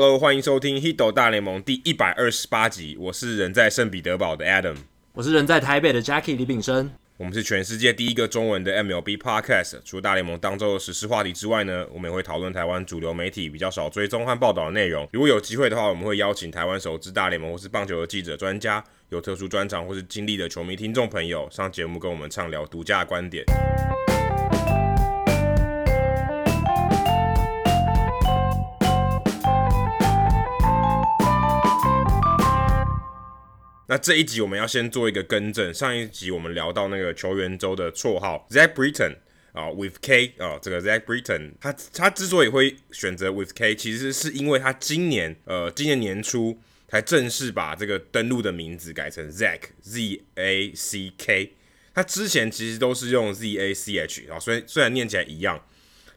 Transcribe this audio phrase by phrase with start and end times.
[0.00, 2.96] Hello，欢迎收听《Hito 大联盟》第一百二十八集。
[3.00, 4.76] 我是人在圣彼得堡的 Adam，
[5.12, 6.88] 我是人在台北的 Jackie 李炳生。
[7.16, 9.80] 我们是全世界第一个中文的 MLB Podcast。
[9.84, 15.08] 除了大联盟当周的时事话题之外呢，我们也会讨论台湾主流媒体比较少追踪和报道的内容。
[15.12, 23.44] 如果有机会的话，我们会邀请台湾熟知大联盟或是棒球的记者、专家，有特殊专长或是经历的球迷听众朋友上节目跟我们畅聊独家的观点。
[33.90, 39.16] 那这一集我们要先做一个更正，上一集我们聊到那个球员周的绰号 Zach Britton
[39.52, 51.54] 啊，with K 啊，这个 Zach Britton 他他之所以会选择 with K，其实是因为他今年呃今年年初才正式把这个登录的名字改成 Zach Z A C K，
[51.94, 55.64] 他之前其实都是用 Z A C H 啊，虽然虽然念起来一样，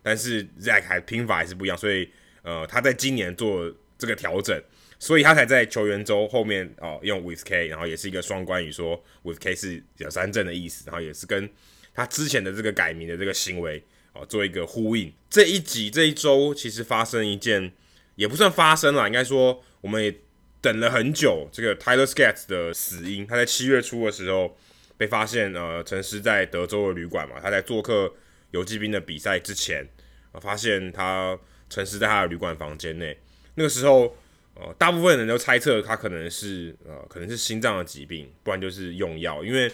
[0.03, 2.09] 但是 Zach 还拼法还是不一样，所以
[2.41, 4.61] 呃他在今年做这个调整。
[5.01, 11.49] 所以他才在球员周后面哦用 with K，然后也是一个双关语，说 with K 是有三振的意思，然后也是跟
[11.91, 15.11] 他之前的这个改名的这个行为哦做一个呼应。
[15.27, 17.71] 这一集这一周其实发生一件
[18.13, 20.15] 也不算发生了，应该说我们也
[20.61, 24.55] 等了很久，这个 Tyler Skats 的死因，他在七月初的时候
[24.97, 28.13] 被发现呃沉尸在德州的旅馆嘛，他在做客
[28.51, 29.83] 游击兵的比赛之前
[30.31, 31.35] 啊发现他
[31.71, 33.17] 沉尸在他的旅馆房间内，
[33.55, 34.15] 那个时候。
[34.63, 39.71] 呃，大部分人都猜测他可能是呃，可能是心脏的疾病，不然就是用药，因为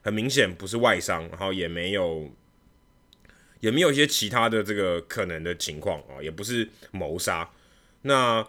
[0.00, 2.30] 很明显不是外伤，然后也没有
[3.60, 7.50] 也没有一些其他的这个可能的情况啊，也不是谋杀。
[8.02, 8.46] 那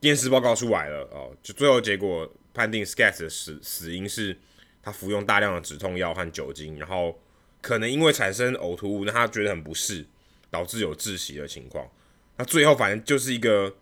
[0.00, 4.36] 验尸报告出来了哦，就最后结果判定 Skaggs 的死死因是
[4.82, 7.18] 他服用大量的止痛药和酒精，然后
[7.62, 10.04] 可能因为产生呕吐物，那他觉得很不适，
[10.50, 11.88] 导致有窒息的情况。
[12.36, 13.74] 那最后反正就是一个。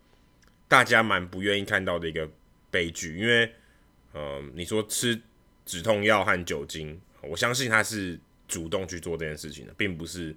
[0.71, 2.25] 大家蛮不愿意看到的一个
[2.69, 3.53] 悲剧，因为，
[4.13, 5.21] 呃，你说吃
[5.65, 8.17] 止痛药和酒精，我相信他是
[8.47, 10.33] 主动去做这件事情的，并不是，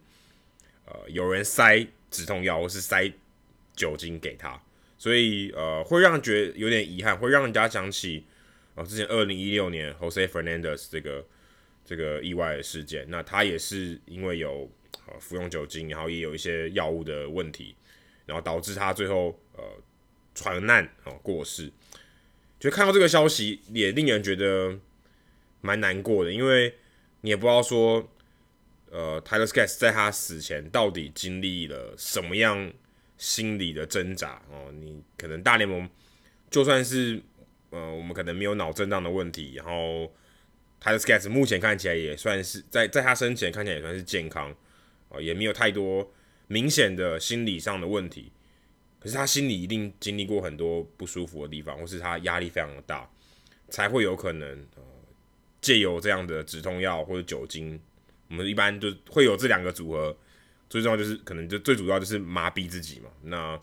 [0.87, 3.09] 呃，有人塞止痛药或是塞
[3.77, 4.61] 酒精给他，
[4.99, 8.27] 所以，呃，会让觉得有点遗憾，会让人家想起，
[8.75, 11.25] 哦、之前二零一六年 Jose Fernandez 这个
[11.85, 14.69] 这个意外的事件，那他也是因为有
[15.07, 17.77] 呃服用酒精，然后也有一些药物的问题，
[18.27, 19.63] 然后导致他最后呃。
[20.35, 21.71] 传难哦，过世，
[22.59, 24.79] 就看到这个消息也令人觉得
[25.61, 26.75] 蛮难过的，因为
[27.21, 28.11] 你也不知道说，
[28.91, 32.73] 呃，Tyler Skaggs 在他死前到底经历了什么样
[33.17, 34.73] 心理的挣扎哦。
[34.73, 35.89] 你可能大联盟
[36.51, 37.23] 就算是
[37.71, 40.13] 呃，我们可能没有脑震荡的问题，然后
[40.83, 44.55] Tyler Skaggs 目前看起来也算是在在他生前看起来也算是健康
[45.09, 46.13] 啊，也没有太多
[46.47, 48.31] 明显的心理上的问题。
[49.05, 53.07] 可是他心里一定经历过很多不舒服的地方，或是他压力非常的大，
[53.69, 54.83] 才会有可能呃
[55.61, 57.79] 借由这样的止痛药或者酒精，
[58.31, 60.17] 我们一般就会有这两个组合，
[60.71, 63.11] 最重要就是可能就最主要就是麻痹自己嘛。
[63.25, 63.61] 那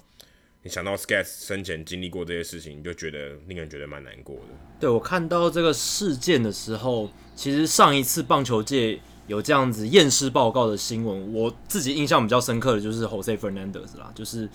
[0.61, 4.41] 你想到 Skaggs 生前经历过这些事情，就觉得令人觉得蛮难过的。
[4.79, 14.47] 对，我看到这个事件的时候，其实上一次棒球界有这样子验尸报告的新闻，我自己印象比较深刻的就是 Jose Fernandez 啦，就是。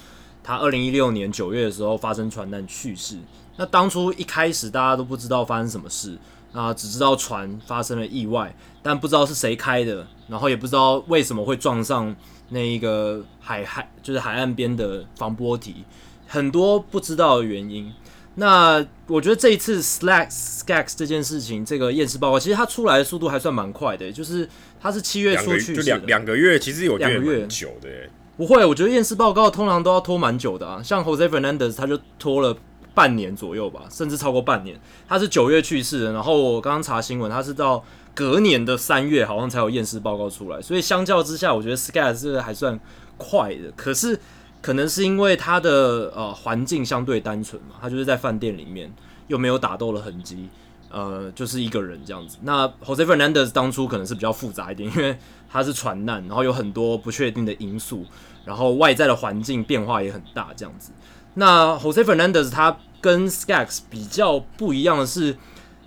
[0.47, 3.19] 他二零一六年九月的时候发生船难去世。
[3.57, 6.17] 那当初一开始大家都不知道发生什么事，
[6.53, 12.15] 啊只知道船发生了意外，但不知道是谁开的，然后也不知道为什么会撞上
[12.51, 15.85] 那一个海海就是海岸边的防波堤，
[16.29, 17.93] 很多不知道的原因。
[18.37, 24.47] 那我觉得这一次 Skaggs 这件事情，这个验尸报告其实它出来的速度还算蛮快的，就是
[24.79, 27.89] 它是七月初去世的，就两两个月，其实有两个月久的。
[28.37, 30.83] 不会，我觉得验尸报告通常都要拖蛮久的啊。
[30.83, 32.55] 像 Jose Fernandez 他就拖了
[32.95, 34.79] 半年左右吧，甚至超过半年。
[35.09, 37.83] 他是九月去世的，然后我刚刚查新闻，他是到
[38.15, 40.61] 隔年的三月好像才有验尸报告出来。
[40.61, 42.79] 所以相较之下，我觉得 Skaggs 这个还算
[43.17, 43.73] 快的。
[43.75, 44.19] 可是
[44.61, 48.93] 可能是因为他的呃环境相对单纯嘛，他就是在饭店里面，
[49.29, 50.49] 又没有打斗的痕迹。
[50.89, 52.39] 呃，就是一个人这样子。
[52.43, 55.19] 那 Jose Fernandez 当初可能是比较复杂一点，因为
[55.57, 58.05] 他是船难，然后有很多不确定的因素，
[58.45, 60.93] 然后外在的环境变化也很大这样子。
[61.35, 65.37] 那 Jose Fernandez 他跟 Skaggs 比较不一样的是，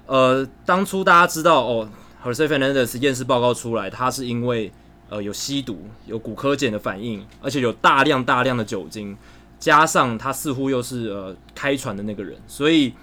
[0.08, 1.90] 呃，当初大家知道哦
[2.24, 4.72] ，Jose Fernandez 验尸报告出来，他是因为
[5.10, 9.16] 呃有吸毒、有骨科碱的反应，而且有大量大量的酒精，
[9.60, 12.94] 加上他似乎又是呃开船的那个人，所以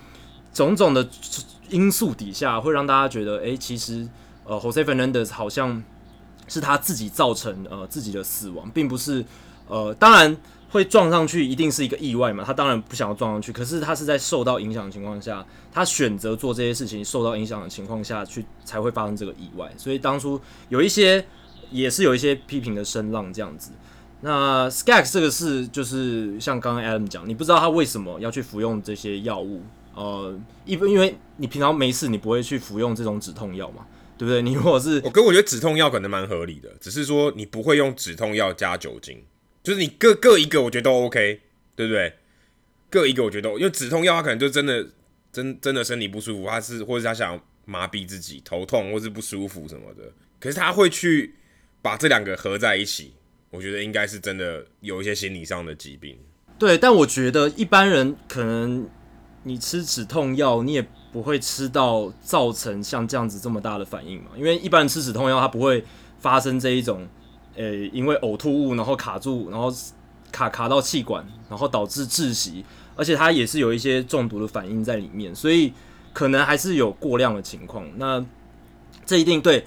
[0.52, 1.08] 种种的。
[1.68, 4.08] 因素底下会让大家觉得，诶、其实，
[4.44, 5.82] 呃，Jose Fernandez 好像
[6.48, 9.24] 是他自己造成呃自己的死亡，并不是，
[9.68, 10.36] 呃，当然
[10.70, 12.44] 会撞上去，一定是一个意外嘛？
[12.44, 19.70] 他当然不想要撞上去，可是他是在受到影响的情况下，他选择做这些事情，受到影响的情况下去才会发生这个意外。
[19.76, 21.24] 所以当初有一些
[21.70, 23.70] 也是有一些批评的声浪这样子。
[24.22, 29.60] 那 s k a g 这个是就是像刚刚 Adam 讲，你不知道他为什么要去服用这些药物，
[29.94, 30.34] 呃，
[30.64, 33.86] 因因为你平常没事，你不会去服用这种止痛药嘛，
[34.18, 34.42] 对不对？
[34.42, 39.22] 你 如果是我跟我觉得止痛药可能蛮合理的，只是说你不会用止痛药加酒精。
[39.62, 41.40] 就是你各各一个，我觉得都 OK，
[41.74, 42.12] 对不对？
[42.88, 44.86] 各一个，我觉得都，因为止痛药他可能就真的
[45.32, 50.04] 真真的身体不舒服，他是或者他想麻痹自己，头痛或是不舒服什么的。
[50.38, 51.34] 可是他会去
[51.82, 53.14] 把这两个合在一起，
[53.50, 56.16] 我觉得应该是真的有一些心理上的疾病。
[56.58, 58.88] 对，但我觉得一般人可能
[59.42, 60.86] 你吃止痛药，你也
[61.16, 65.82] 不会吃到造成像这样子这么大的反应嘛，因为一般人吃止痛药，它不会
[66.18, 67.08] 发生这一种。
[67.58, 69.72] 呃、因为呕吐物，然后卡住，然后
[70.30, 72.62] 卡卡到气管，然后导致窒息，
[72.94, 75.72] 而且它也是有一些中毒的反应在里面，所以
[76.12, 77.86] 可能还是有过量的情况。
[77.96, 78.22] 那
[79.06, 79.64] 这一定对，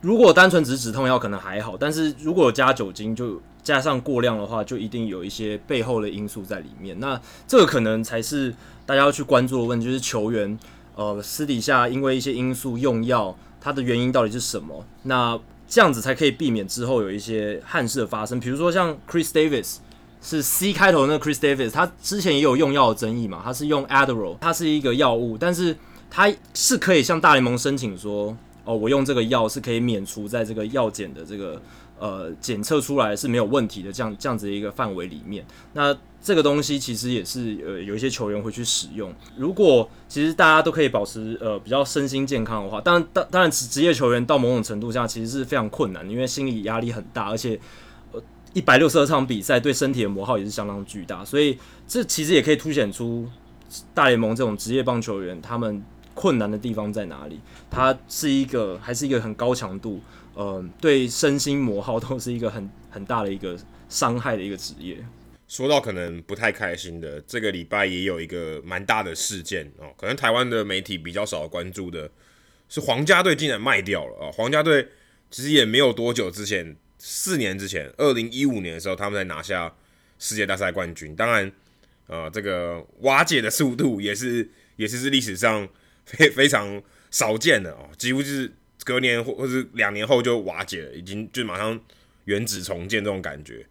[0.00, 6.98] 如果单纯只是止痛药可能还好，但是如果加酒精，就加上过量的话，就一定有一些背后的因素在里面。
[7.00, 8.54] 那这个可能才是
[8.90, 10.58] 大家要去关注的问题，就是球员
[10.96, 14.84] 呃私底下因为一些因素用药，它的原因到底是什么？
[15.04, 15.38] 那
[15.68, 19.76] 这样子才可以避免之后有一些憾事的发生，比如说像 Chris Davis
[20.20, 25.76] 是 C 开头那个 Chris Davis，他之前也有用药的争议嘛，他是用 Adderall，它是一个药物，但是
[26.10, 31.62] 他是可以向大联盟申请说，哦，我用这个药是可以免除在这个药检的这个。
[32.00, 35.44] 呃，检测出来是没有问题的，这样这样子的一个范围里面，
[35.74, 39.14] 那这个东西其实也是呃有一些球员会去使用。
[39.36, 47.60] 如果其实大家都可以保持呃比较身心健康的话，当然当当然职职业球员到某种程度下其实是非常困难的，因为心理压力很大，而且
[48.12, 48.22] 呃
[48.54, 53.28] 一百六十二场比赛对身体的磨耗也是相当巨大，所以这其实也可以凸显出
[53.92, 57.38] 大联盟这种职业棒球员他们困难的地方在哪里。
[57.70, 60.00] 它是一个还是一个很高强度。
[60.40, 63.58] 呃，对身心磨耗都是一个很很大的一个
[63.90, 64.96] 伤害的一个职业。
[65.46, 72.10] 说到可能不太开心的，这个礼拜也有一个蛮大的事件哦，可能台湾的媒体比较少关注的，
[72.70, 74.32] 是皇家队竟然卖掉了啊、哦！
[74.32, 74.88] 皇家队
[75.30, 79.70] 其实也没有多久之前，四年之前，二零一五年的时候，他们才拿下
[80.18, 81.14] 世界大赛冠军。
[81.14, 81.52] 当然，
[82.06, 85.68] 呃，这个瓦解的速度也是也是是历史上
[86.06, 88.50] 非非常少见的哦，几乎就是。
[88.84, 91.78] 隔年或或是两年后就瓦解了，已经就马上
[92.24, 93.66] 原址重建这种感觉。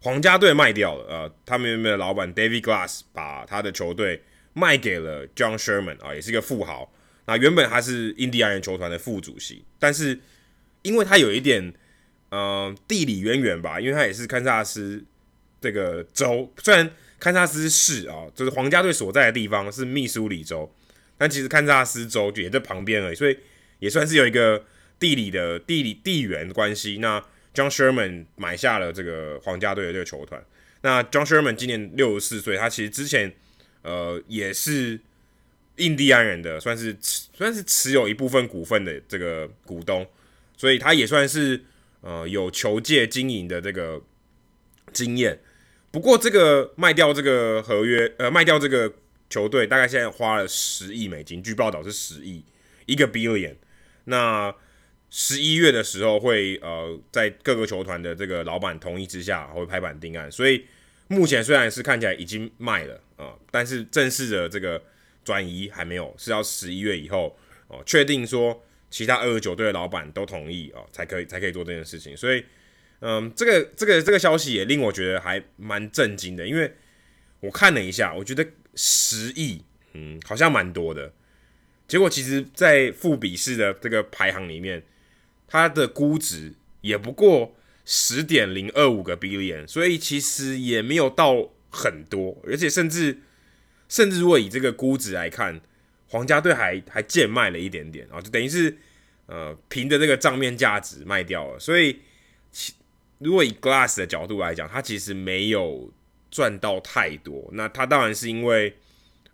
[0.00, 4.22] 皇家队卖掉了，呃，他们原本的老板 David Glass 把他的球队
[4.52, 6.92] 卖给了 John Sherman 啊，也是一个富豪。
[7.26, 10.20] 那原本他是印第安人球团的副主席，但是
[10.82, 11.72] 因为他有一点
[12.30, 15.02] 呃地理渊源吧，因为他也是堪萨斯
[15.60, 20.70] 这个州，虽然堪萨斯市啊，就是皇家队所在的地方是密苏里州，
[21.16, 23.36] 但其实堪萨斯州就也在旁边而已，所以。
[23.84, 24.64] 也算是有一个
[24.98, 26.96] 地理的地理地缘关系。
[27.02, 27.20] 那
[27.54, 30.42] John Sherman 买下了这个皇家队的这个球团。
[30.80, 33.30] 那 John Sherman 今年六十四岁，他其实之前
[33.82, 34.98] 呃也是
[35.76, 40.08] 印第安人的，算是算是持有一部分股份的这个股东，
[40.56, 41.62] 所以他也算是
[42.00, 44.00] 呃有球界经营的这个
[44.94, 45.38] 经验。
[45.90, 48.92] 不过这个卖掉这个合约，呃卖掉这个
[49.28, 52.42] 球队，大概现在花了十亿美金，据报道是十亿，
[52.86, 53.54] 一个 billion。
[54.04, 54.54] 那
[55.10, 60.64] 十一月的时候会呃，在各个球团的这个老板同意之下会拍板定案，所以
[61.06, 64.82] 目前虽然是看起来已经卖了啊、但是正式的这个
[65.24, 72.16] 转移还没有，是要十一月以后哦，确、定说其他二十九队的老板都同意哦、才可以才可以做这件事情。
[72.16, 72.44] 所以
[73.00, 76.72] 嗯、这个这个这个消息也令我觉得还蛮震惊的，因为
[77.38, 78.44] 我看了一下，我觉得
[78.74, 81.12] 十亿嗯好像蛮多的。
[81.86, 84.82] 结果其实，在富比士的这个排行里面，
[85.46, 93.18] 它的估值也不过十点零二五个 billion，所以其实也没有到很多，而且甚至
[93.86, 95.60] 甚至如果以这个估值来看，
[96.08, 98.74] 皇家队还还贱卖了一点点啊，就等于是
[99.26, 101.58] 呃凭着这个账面价值卖掉了。
[101.60, 102.00] 所以
[102.50, 102.72] 其，
[103.18, 105.92] 如果以 Glass 的角度来讲，他其实没有
[106.30, 107.50] 赚到太多。
[107.52, 108.74] 那他当然是因为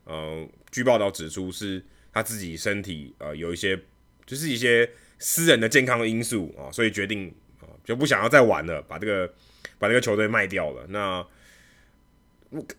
[0.03, 1.85] 呃，据报道指出是。
[2.13, 3.79] 他自己身体呃有一些，
[4.27, 4.89] 就是一些
[5.19, 9.33] 私人的健康的因素啊，所以决定啊就不想要再玩了，把这个
[9.79, 10.87] 把这个球队卖掉了。
[10.89, 11.25] 那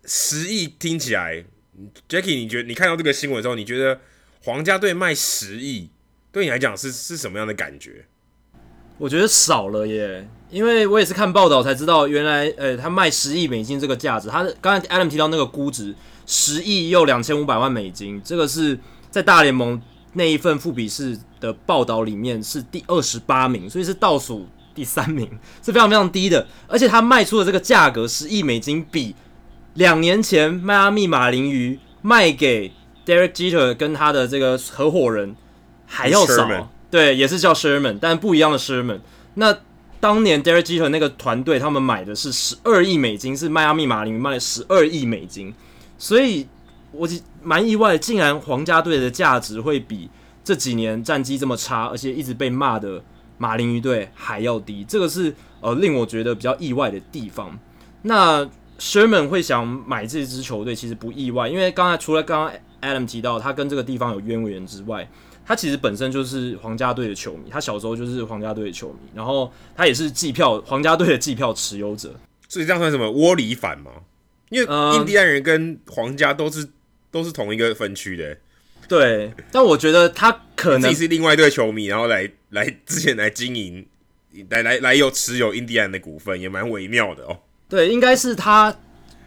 [0.05, 1.43] 十亿听起来
[2.09, 3.99] ，Jacky，你觉得你看到这个新闻的时候，你觉得
[4.43, 5.89] 皇家队卖十亿
[6.31, 8.05] 对你来讲是是什么样的感觉？
[8.97, 15.95] 我觉得少了耶，因为我也是看报道才知道，原来呃他卖十亿美金这个价值，他刚才 Adam 提到那个估值
[16.27, 18.77] 十亿又两千五百万美金，这个是
[19.11, 19.79] 在大联盟
[20.13, 25.29] 那一份复比士的报道里面是第二十八名，所以是倒数第三名，
[25.61, 26.47] 是非常非常低的。
[26.67, 29.13] 而且他卖出的这个价格十亿美金，比
[29.75, 32.71] 两年前迈阿密马林鱼卖给
[33.05, 35.35] Derek Jeter 跟他的这个合伙人
[35.85, 36.69] 还要少。
[36.89, 38.99] 对，也是叫 Sherman，但不一样的 Sherman。
[39.35, 39.57] 那
[40.01, 45.53] 当年 Derek Jeter 那个团队，他们买的是十二亿美金，是迈阿密马林鱼卖了十二亿美金，
[45.97, 46.47] 所以
[46.91, 47.07] 我
[47.41, 50.09] 蛮意外，竟然皇家队的价值会比
[50.43, 53.03] 这几年战绩这么差，而且一直被骂的
[53.37, 57.57] 马林鱼队还要低，这个是呃令我觉得比较意外的地方。
[58.03, 58.47] 那
[58.79, 65.09] Sherman 会想买这支球队，其实不意外，因为刚才除了刚刚 Adam 提到他跟这个地方有渊源之外。
[65.43, 72.13] 他其实本身就是皇家队的球迷，他小时候就是皇家队的球迷，然后他也是季票皇家队的季票持有者，
[72.47, 73.91] 所以这样算什么窝里反吗？
[74.49, 76.69] 因为印第安人跟皇家都是、嗯、
[77.11, 78.37] 都是同一个分区的，
[78.87, 79.33] 对。
[79.51, 83.85] 但我觉得他可能自己是另外一队球迷，然后来来之前来经营，
[84.49, 87.39] 来来来有持有印第安的股份，也蛮微妙的哦。
[87.69, 88.75] 对，应该是他。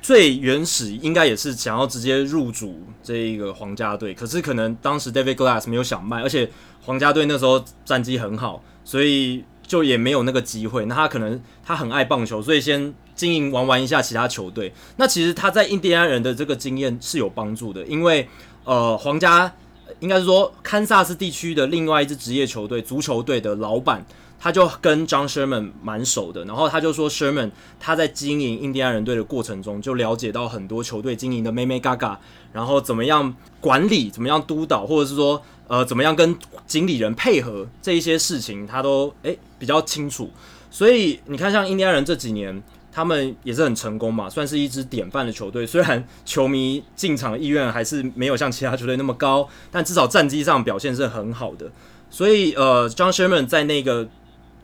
[0.02, 6.46] 最原始应该也是想要直接入主这一个皇家队，可是可能当时 David Glass 没有想卖，而且
[6.82, 10.84] 皇家队那时候战绩很好，所以就也没有那个机会。
[10.84, 14.72] 那他可能他很爱棒球，所以先经营玩玩一下其他球队。
[14.96, 18.28] 那其实他在印第安人的这个经验是有帮助的，因为
[18.64, 19.52] 呃皇家
[20.00, 24.04] 应该是说堪萨斯地区的另外一支职业球队足球队的老板。
[24.36, 32.20] 他就跟 John Sherman 蛮熟的，然后他就说 Sherman 他在经营印第安人队的过程中，就了解到很多球队经营的妹妹嘎嘎，
[32.52, 40.30] 然后怎么样管理，怎么样督导，或者是说呃怎么样跟经理人配合这一些事情，他都诶比较清楚。
[40.70, 42.62] 所以你看，像印第安人这几年，
[42.94, 45.66] 他们也是很成功嘛，算是一支典范的球队。
[45.66, 51.70] 虽然球迷进场的意愿还是没有像其他球队那么高，但至少战绩上表现是很好的。
[52.08, 54.08] 所以呃，John Sherman 在那个。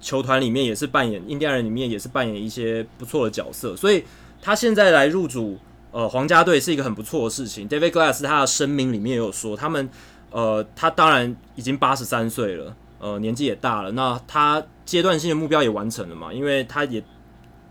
[0.03, 4.03] 球团里面也是扮演印第安人里面也是扮演一些不错的角色，所以
[4.41, 5.59] 他现在来入主
[5.91, 7.69] 呃皇家队是一个很不错的事情。
[7.69, 9.91] David Glass 他的声明里面也有说，他们
[10.31, 17.05] 呃他当然已经八十三岁了，呃年纪也大了，那他阶段性的目标也完成了嘛，因为他也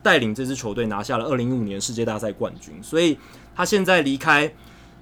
[0.03, 3.17] 带领这支球队拿下了二零一五年世界大赛冠军，所以
[3.55, 4.53] 他现在离开，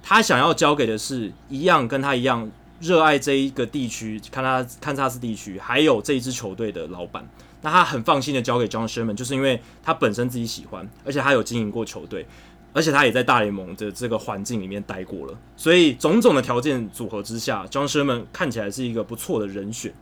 [0.02, 2.50] 他想要交给的是一样跟他一样。
[2.80, 7.28] 热爱这一个地区，看他堪萨斯地区，还有这一支球队的老板，
[7.60, 12.24] 那他很放心的交给 John Sherman，就是因为他本身自己喜欢，而且他有经营过球队，
[12.72, 19.92] 而且他也在大联盟的这个环境里面待过了，所以种种的条件组合之下，John Sherman 看起来是一个不错的人选。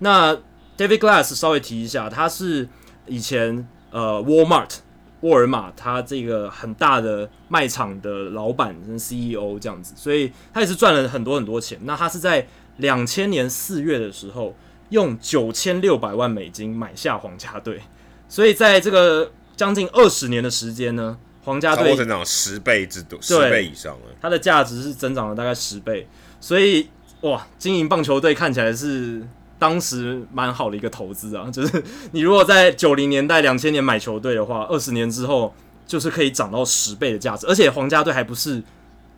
[0.00, 0.36] 那
[0.76, 2.68] David Glass 稍微提一下，他是
[3.06, 4.80] 以前呃 Walmart。
[5.22, 11.80] 沃尔玛，他这个很大的卖场的老板跟 CEO 这样子，所以他也是赚了很多很多钱。
[11.84, 14.54] 那他是在两千年四月的时候，
[14.90, 17.80] 用九千六百万美金买下皇家队，
[18.28, 24.14] 所以在这个将近二十年的时间呢，皇家队增长十倍之多，十倍以上了。
[24.20, 26.06] 它的价值是增长了大概十倍，
[26.38, 26.88] 所以
[27.22, 29.26] 哇，经营棒球队看起来是。
[29.58, 31.82] 当时蛮好的一个投资啊， 就是
[32.12, 35.54] 你如果在九零年代、两千年买球队的话，二十年之后
[35.86, 37.46] 就是可以涨到十倍的价值。
[37.46, 38.62] 而且皇家队还不是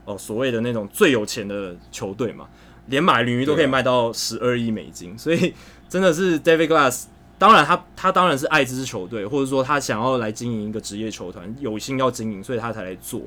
[0.05, 2.47] 哦所谓的那种最有钱的球队嘛，
[2.87, 5.53] 连马林鱼都可以卖到十二亿美金，所以
[5.89, 7.07] 真的是 David Glass。
[7.37, 13.23] 当然他他当然是爱这支球队，或者说他想要来经营一个职业球团，有心要经营，所以他才来做。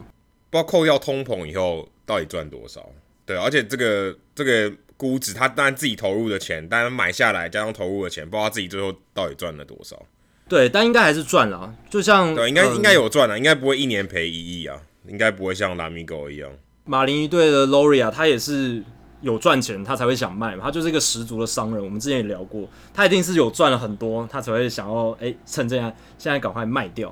[0.50, 2.90] 包括要通膨以后到底赚多少？
[3.26, 4.72] 对，而且这个这个。
[5.02, 10.00] 估值，他当然自己投入的钱，当然买下来加上投入的钱，不知道他自己最后到底赚了多少。
[10.48, 16.52] 对，但应该还是赚了，就像对，应该、嗯、应该有赚了，应该不会一年赔一亿啊，应该不会像拉米狗一样。
[16.86, 18.84] 马林一队的 Loria 他也是
[19.22, 21.84] 有赚钱，他才会想卖嘛，他就是一个十足的商人。
[21.84, 27.12] 我们之前也聊过，他一定是有赚了很多，他才会想要哎、欸、趁这样现在赶快卖掉。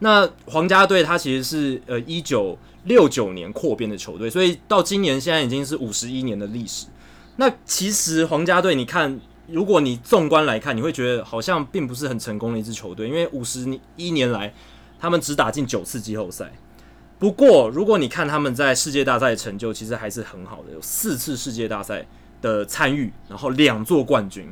[0.00, 6.86] 那皇家队他其实是呃一九六九年扩编的球队，所以到今年现在已经是五十一年的历史。
[7.40, 9.18] 那其实皇家队，你看，
[9.48, 13.66] 如果你纵观来看，你会觉得好像并不是很成功的一支球队，因为五十
[13.96, 14.52] 一年来，
[14.98, 16.52] 他们只打进九次季后赛。
[17.18, 22.06] 不过，如果你看他们在世界大赛的成就，其实还是很好的，有四次世界大赛
[22.42, 24.46] 的参与，然后两座冠军。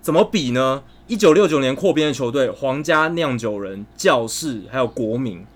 [0.00, 0.82] 怎么比呢？
[1.06, 5.46] 一九六九年扩编的球队，皇家酿酒人、教士还有国民。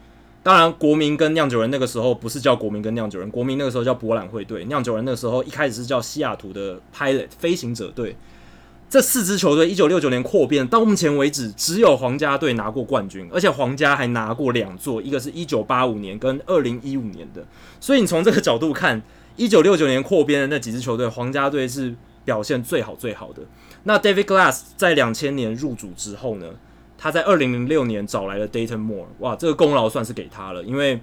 [0.47, 8.15] 当然，国民跟酿酒人那个时候不是叫国民跟酿酒人，国民那个时候叫博览会队，酿酒人那个时候一开始是叫西雅图的 Pilot 飞行者队。
[8.89, 17.45] 这四支球队一九六九年扩编到目前为止，只有皇家队拿过冠军，而且皇家还拿过两座，一个是一九八五年跟二零一五年的。
[17.81, 19.03] 所以你从这个角度看，
[19.35, 21.93] 一九六九年扩编的那几支球队，皇家队是
[22.25, 23.43] 表现最好最好的。
[23.83, 26.47] 那 David Glass 在两千年入主之后呢，
[26.99, 31.01] 他在二零零六年找来了 Dayton Moore，哇，这个功劳算是给他了，因为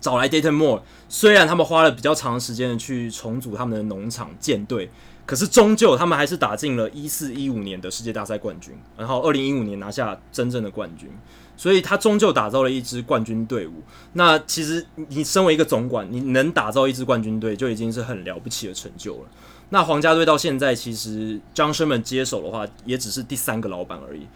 [0.00, 4.90] 找来 Dayton Moore，虽然他们花了比较长时间的去重组他们的农场舰队。
[5.26, 11.08] 可是终究，他们还是打进了一四一五年的世界大赛冠军，然后二零一五年拿下真正的冠军，
[11.56, 13.72] 所以他终究打造了一支冠军队伍。
[14.12, 19.30] 那其实你身为一个总管，你能打造一支冠军队，就已经是很了不起的成就了。
[19.70, 24.26] 那皇家队到现在，其实 John Sherman 接手的话，也只是第三个老板而已，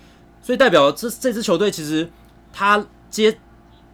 [0.48, 2.08] 所以代表这这支球队其实
[2.54, 3.38] 他接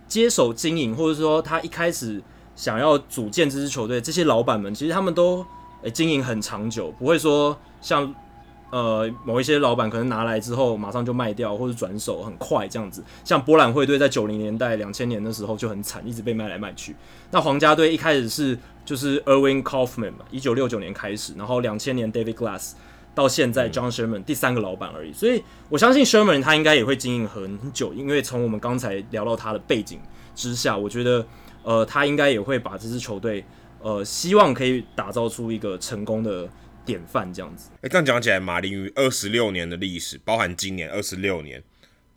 [0.07, 2.23] 接手经营，或者说他一开始
[2.55, 5.45] 想要组建这支球队，这些老板们其实他们都。
[5.83, 8.15] 诶，经营很长久，不会说像
[8.71, 13.05] 呃某一些老板可能拿来之后马上就卖掉或者转手很快这样子。
[13.25, 16.95] 像波兰会队在九零年代、两千年的时候就很惨，一直被卖来卖去。
[17.33, 22.73] 那皇家队一开始是就是 Erwin Kaufman 嘛，一九六九年开始，然后两千年 David Glass
[23.15, 25.13] 到现在 John Sherman 第三个老板而已。
[25.13, 30.01] 所以我相信 Sherman 他应该也会经营很久，因为从我们刚才聊到他的背景
[30.35, 31.27] 之下，我觉得
[31.63, 33.45] 呃他应该也会把这支球队。
[33.81, 36.49] 呃，希望可以打造出一个成功的
[36.87, 37.69] 典范，这样子。
[37.75, 41.63] 哎、欸，这样讲起来，马林鱼二十六年的历史，包含今年二十六年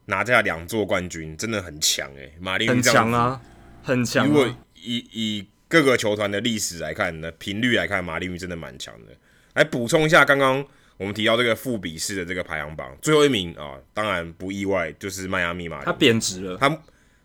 [0.06, 2.34] 拿下两座冠军，真的很强哎、欸。
[2.40, 3.42] 马林鱼很强啊，
[3.84, 4.28] 很强、啊。
[4.30, 9.12] 如果以以各个球团的历史来看呢，频率来看，马林鱼真的蛮强的。
[9.56, 10.66] 来补充一下，刚刚
[10.98, 15.86] 我们提到这个富比式的这个排行榜，最后一名啊，当然不意外，就是迈阿密马林鱼。
[15.86, 16.82] 他贬值了，他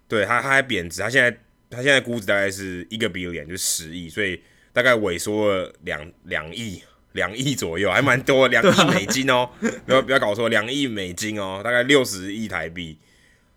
[0.07, 1.37] 对他他还贬值，他现在。
[1.75, 4.39] 他现在估值大概是一个 billion，就是十亿，所以
[4.75, 6.83] 大概萎缩了两两亿
[7.13, 9.49] 两亿左右，还蛮多，两亿美金哦，
[9.87, 12.99] 不要不要搞错，两亿美金哦，大概六十亿台币。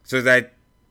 [0.05, 0.41] 所以在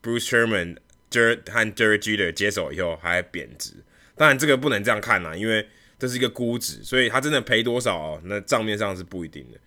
[0.03, 0.77] Bruce Sherman、
[1.11, 3.73] 和 Jerry Jeter 接手以后还贬值，
[4.19, 5.67] 当然这个不能这样看呐，因为
[6.05, 9.59] 这是一个估值，所以他真的赔多少哦，那账面上是不一定的。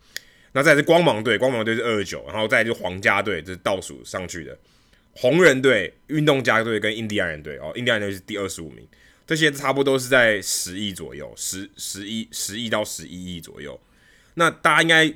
[0.51, 4.55] 那再是光芒队，光芒队是二十九，然后再就皇家队，这是倒数上去的。
[5.13, 8.87] 红人队、运动家队跟印第安人队哦，印第安人队是第二十五名，
[9.25, 13.79] 这些差不多都是在十亿左右，十十亿十亿到十一亿左右。
[14.35, 15.11] 那大家应该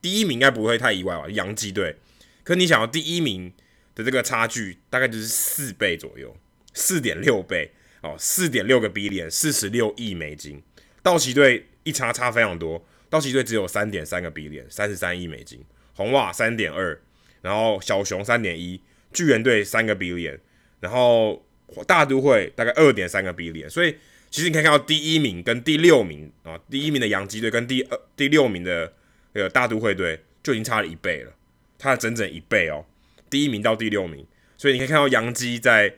[0.00, 1.28] 第一名应该不会太意外吧？
[1.28, 1.96] 洋基队，
[2.44, 3.52] 可你想要第一名
[3.96, 6.36] 的这个差距大概就是四倍左右，
[6.72, 7.72] 四点六倍
[8.06, 10.62] 哦，四点六个 billion，四十六亿美金。
[11.02, 15.62] 道奇队一差差非常多，道奇队只有三点三个 billion，三十三亿美金。
[15.94, 17.00] 红袜三点二，
[17.42, 18.80] 然后小熊三点一。
[19.12, 20.38] 巨人队三个 B 点
[20.78, 21.42] 然后
[21.86, 23.96] 大都会大概二点三个 B 点所以
[24.30, 28.92] 其实你可以看到第一名跟第六名啊，第一名的洋基队跟第二第六名的
[29.32, 31.32] 那个大都会队就已经差了一倍了，
[31.78, 32.84] 差了整整一倍哦，
[33.30, 34.26] 第一名到第六名，
[34.58, 35.94] 所以你可以看到洋基在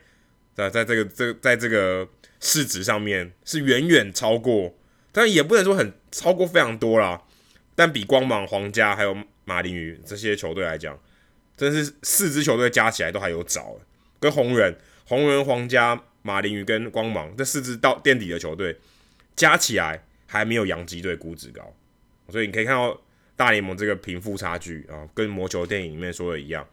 [0.55, 2.07] 在在这个这在这个
[2.39, 4.75] 市值上面是远远超过，
[5.11, 7.21] 但也不能说很超过非常多啦，
[7.75, 10.99] 但比光芒、皇家还有马林鱼这些球队来讲。
[11.57, 13.77] 真是四支球队加起来都还有找，
[14.17, 18.77] 跟红人、红人、皇家、马林鱼跟光芒这四支到垫底的球队
[19.35, 21.75] 加起来还没有洋基队估值高，
[22.29, 23.01] 所以你可以看到
[23.35, 26.65] 大联盟这个贫富差距啊，跟魔球电影里面说的一样，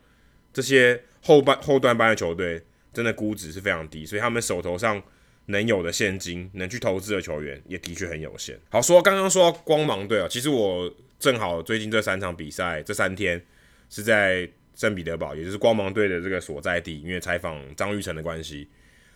[0.52, 2.62] 这些后半后段班的球队
[2.96, 5.02] 真的估值是非常低，所以他们手头上
[5.46, 8.58] 能有的现金能去投资的球员也的确很有限。
[8.70, 13.44] 好，说刚刚说到光芒队啊，其实我正好最近这三场比赛这三天
[13.90, 14.48] 是在。
[14.78, 18.68] 圣彼得堡，也就是光芒队的这个所在地，因为采访张玉成的关系。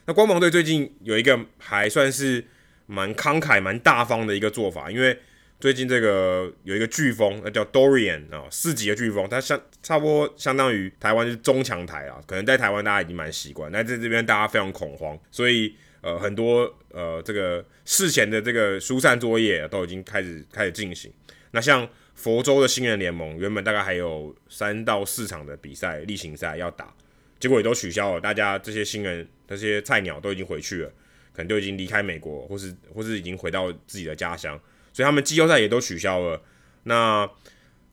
[0.06, 2.42] 那光芒队最近有一个还算是
[2.86, 5.14] 蛮慷慨、蛮大方的一个做法，因为
[5.60, 21.12] 最近这个有一个飓风，那叫 Dorian 啊，四级的飓风，它相差不多相当于台湾是中强台啊，可能在台湾大家已经蛮习惯，那在这边大家非常恐慌，所以呃很多呃这个事前的这个疏散作业都已经开始开始进行。
[21.50, 26.90] 那像佛州的新人联盟原本大概还有三到四场的比赛例行赛要打，
[27.38, 28.20] 结果也都取消了。
[28.20, 30.88] 大家这些新人、这些菜鸟都已经回去了，
[31.34, 34.58] 可能都已经离开美国，或是或是已经回到自己的家乡，
[34.92, 36.42] 所以他们季后赛也都取消了。
[36.84, 37.28] 那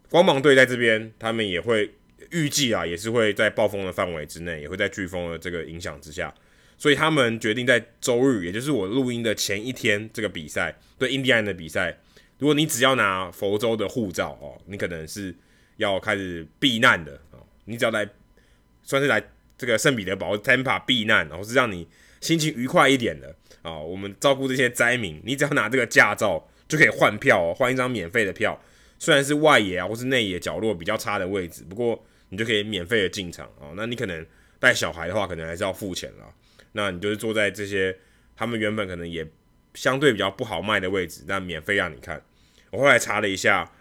[0.10, 1.94] 光芒队在这边，他们也会
[2.32, 6.34] 预计啊，也是会在暴风的范围之内，也会在飓风的这个影响之下，
[6.78, 11.98] 所以他们决定在周日，也就是我录音的前一天，这个比赛对印第安人的比赛。
[12.40, 15.36] 如果你只要拿佛州的护照哦，你可能是
[15.78, 17.40] 要开始避难的哦。
[17.66, 18.08] 你只要来，
[18.84, 19.22] 算是来
[19.58, 21.88] 这个圣彼得堡 Tampa 避难，然后是让你
[22.22, 23.30] 心情愉快一点的
[23.64, 23.84] 啊、哦。
[23.84, 28.60] 我们照顾这些灾民，你只要拿这个驾照就可以换票哦，换一张免费的票，
[29.00, 33.74] 虽然是外野啊或是内野角落比较差的位置，不过你就可以免费的进场哦。
[33.76, 34.26] 那你可能
[34.60, 36.34] 带小孩的话，可能还是要付钱了。
[36.74, 37.98] 那你就是坐在这些
[38.36, 39.26] 他们原本可能也
[39.74, 42.22] 相对比较不好卖的位置，但免费让你看。
[42.70, 43.72] 我后来查了一下，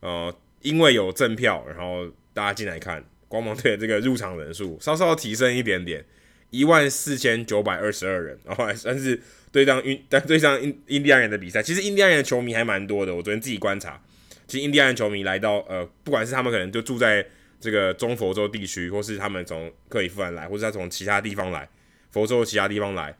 [0.00, 6.04] 呃，因为有赠票，然后大家进来看光芒队的这个入场人数稍稍提升一点点，
[6.50, 9.20] 一万四千九百二十二人，然后还算是
[9.50, 13.14] 对上印但对上印印第安人的比赛，其实印第安人的球迷还蛮多的。
[13.14, 14.02] 我昨天自己观察，
[14.46, 17.26] 其实印第安人球迷来到呃，不管是他们可能就住在
[17.60, 21.68] 这个中佛州地区，或是他们从克里夫兰来，或是他从其他地方来，
[22.10, 23.16] 佛州其他地方来，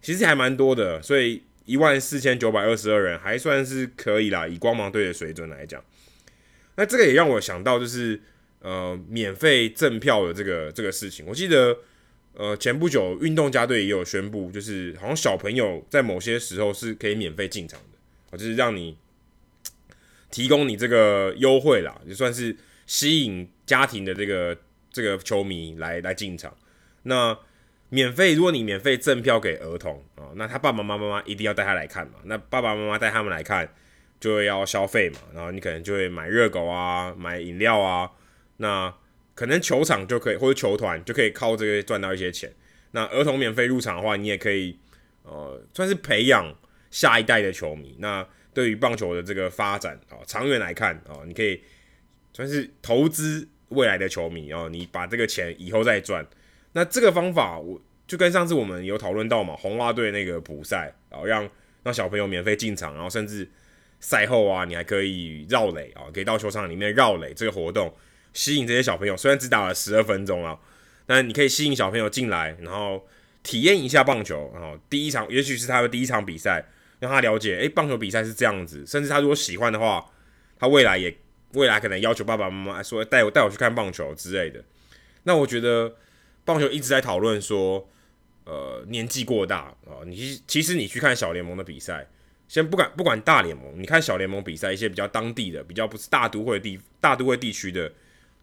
[0.00, 1.42] 其实还蛮多的，所以。
[1.66, 5.82] 一万四千九百二十二人还算是可以啦，以光芒队的水准来讲。
[6.76, 8.20] 那这个也让我想到，就是
[8.60, 11.24] 呃，免费赠票的这个这个事情。
[11.26, 11.74] 我记得
[12.36, 18.96] 呃，前不久运动家队也有宣布，就是好像小朋友在某些时候是可以免费进场的，就是让你
[20.30, 24.58] 提供你这个优惠啦，也算是吸引家庭的这个
[24.90, 26.56] 这个球迷来来进场。
[27.04, 27.38] 那
[27.88, 32.14] 免费，如果你免费赠票给儿童啊，那他爸爸妈妈妈一定要带他来看嘛。
[32.24, 33.72] 那爸爸妈妈带他们来看，
[34.18, 35.18] 就要消费嘛。
[35.32, 38.10] 然后你可能就会买热狗啊，买饮料啊。
[38.56, 38.92] 那
[39.34, 42.52] 可能球场就可以，或者球团就可以靠这个赚到一些钱。
[42.92, 44.78] 那儿童免费入场的话，你也可以
[45.24, 46.54] 呃，算是培养
[46.90, 47.96] 下一代的球迷。
[47.98, 51.60] 那对于棒球的这个发展啊，长远来看啊，你可以
[52.32, 54.68] 算是投资未来的球迷哦。
[54.70, 56.24] 你把这个钱以后再赚。
[56.72, 61.50] 那这个方法，我就跟上次我们有讨论到嘛，红袜队那个补赛，然后让
[61.82, 63.48] 让小朋友免费进场，然后甚至
[63.98, 67.92] 赛后啊，你还可以绕垒啊，可以到球场里面绕垒这个活动，
[68.34, 69.16] 吸引这些小朋友。
[69.16, 70.58] 虽然只打了十二分钟啊，
[71.06, 73.06] 但你可以吸引小朋友进来，然后
[73.42, 76.66] 体验一下棒球，然后第一场，也许是他的第一场比赛，
[77.00, 78.84] 让他了解，诶，棒球比赛是这样子。
[78.86, 80.04] 甚至他如果喜欢的话，
[80.58, 81.16] 他未来也
[81.54, 84.62] 未来可能要求爸爸妈妈说带我带我去看棒球之类的。
[85.22, 85.96] 那我觉得。
[86.46, 87.88] 棒球一直在讨论说，
[88.44, 92.06] 呃，年纪过大啊、呃，你其实你去看小联盟的比赛，
[92.46, 97.90] 先不管不管大联盟，你看小联盟比赛一些比较当地的、比较不是大都会地大都会地区的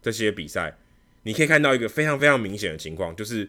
[0.02, 0.76] 这些比赛，
[1.22, 3.48] 你可以看到一个非常非常明显的情况，就是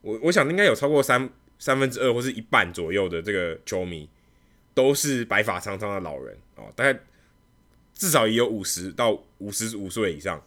[0.00, 4.08] 我我想应该有超过三三分之二或是一半左右的这个球迷
[4.72, 6.98] 都是白发苍苍的老人啊、呃，大概
[7.92, 10.38] 至少也有五十到五十五岁以上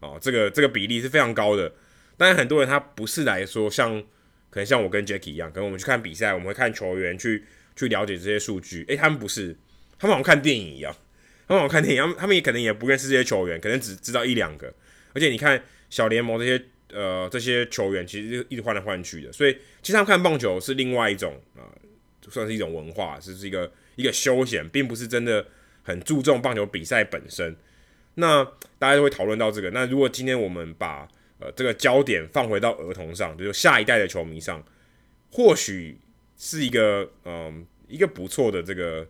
[0.00, 1.70] 啊、呃，这个这个比例是非常高的。
[2.16, 4.00] 当然，很多人他不是来说像，
[4.48, 8.84] 可能像我跟 Jacky 一样，可能我们去看比赛，我们会看球员去去了解这些数据。
[8.86, 9.56] 诶，他们不是，
[9.98, 10.94] 他们好像看电影一样，
[11.48, 14.72] 他们好像看电影，他们他们也可能也不认识这些球员，可能只知道一两个。
[15.14, 25.46] 而且你看小联盟这些呃这些球员，其实一直换来换去的，所以其实他们看棒球是另外一种啊、呃，算是一种文化，是是一个一个休闲，并不是真的
[25.82, 27.56] 很注重棒球比赛本身。
[28.16, 28.44] 那
[28.78, 29.70] 大家都会讨论到这个。
[29.70, 31.08] 那如果今天我们把
[31.40, 34.64] 呃，这个焦点放回到儿童上，就是下一代的球迷上，
[35.32, 35.98] 或许
[36.38, 39.04] 是一个嗯、一个不错的这个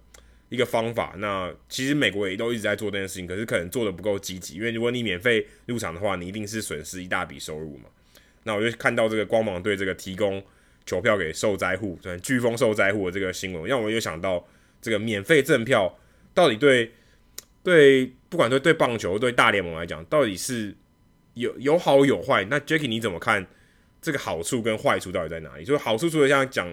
[0.55, 1.15] 一个方法。
[1.19, 7.85] 那其实美国也都一直在做这件事情，可是可能做的不够积极，因为如果你免费入场的话，你一定是损失一大笔收入嘛。
[8.45, 10.43] 那我就看到这个光芒队这个提供
[10.87, 14.47] 球票给受灾户，对飓风受灾户的这个新闻，让我又想到
[14.81, 15.99] 这个免费赠票
[16.33, 16.93] 到底对
[17.63, 20.75] 对不管对对棒球对大联盟来讲，到底是。
[21.35, 23.45] 有有好有坏，那 Jacky 你怎么看
[24.01, 25.65] 这个好处跟坏处到底在哪里？
[25.65, 26.73] 就是好处除了像讲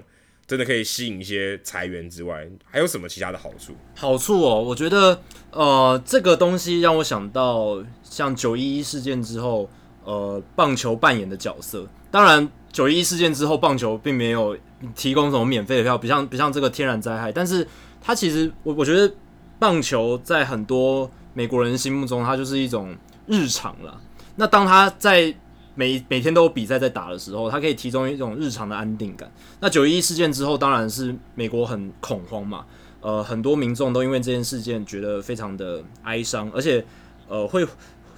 [0.51, 3.73] 真的可以吸引一些财源之外，还有什么其他的好处？
[3.95, 5.17] 好处哦，我觉得
[5.49, 9.69] 呃这个东西让我想到像九一一事件之后，
[10.03, 11.87] 呃棒球扮演的角色。
[12.11, 14.57] 当然九一一事件之后，棒球并没有
[14.93, 17.65] 提供什么免费的票，不像不像这个天然灾害，但是
[18.01, 19.09] 它其实我我觉得
[19.57, 22.93] 棒球在很多美国人心目中，它就是一种
[23.25, 24.01] 日常了。
[24.35, 25.33] 那当他在
[25.73, 29.31] 每每天都有比赛在打的时候，他可以提供一种日常的安定感。
[29.59, 32.65] 那九一一事件之后，当然是美国很恐慌嘛，
[32.99, 36.83] 呃，很多民众都因为这件事件觉得非常的哀伤，而且
[37.29, 37.65] 呃，会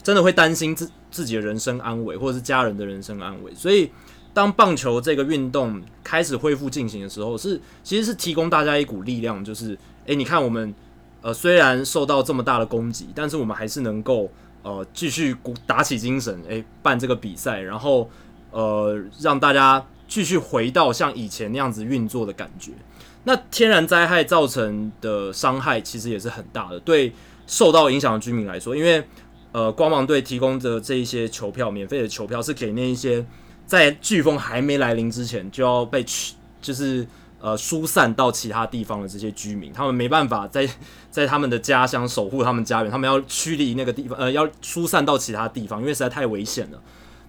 [0.02, 3.54] 真的会担心自自己的人身安危，或者是家人的人身安危。
[3.54, 3.92] 所以，
[4.34, 10.74] 当棒球这个运动开始恢复进行的时候，是其实是提供大家一股力量，就是诶，你看我们
[11.22, 14.32] 呃虽然受到这么大的攻击，但是我们还是能够。
[14.64, 18.10] 呃，继续鼓打起精神，诶、办这个比赛，然后
[18.50, 22.72] 呃，让大家继续回到像以前那样子运作的感觉。
[23.26, 27.14] 那天然灾害造成的伤害其实也是很大的，对
[27.46, 29.04] 受到影响的居民来说，因为
[29.52, 33.26] 呃，光芒队提供的这一些球票，免费的球票是给那一些
[33.66, 37.06] 在飓风还没来临之前就要被驱，就是
[37.40, 40.68] 呃疏散到其他地方的这些居民，他们没办法在
[41.14, 46.82] 在他们的家乡守护他们家园，他们要驱离那个地方，呃，要疏散到其他地方，因为实在太危险了。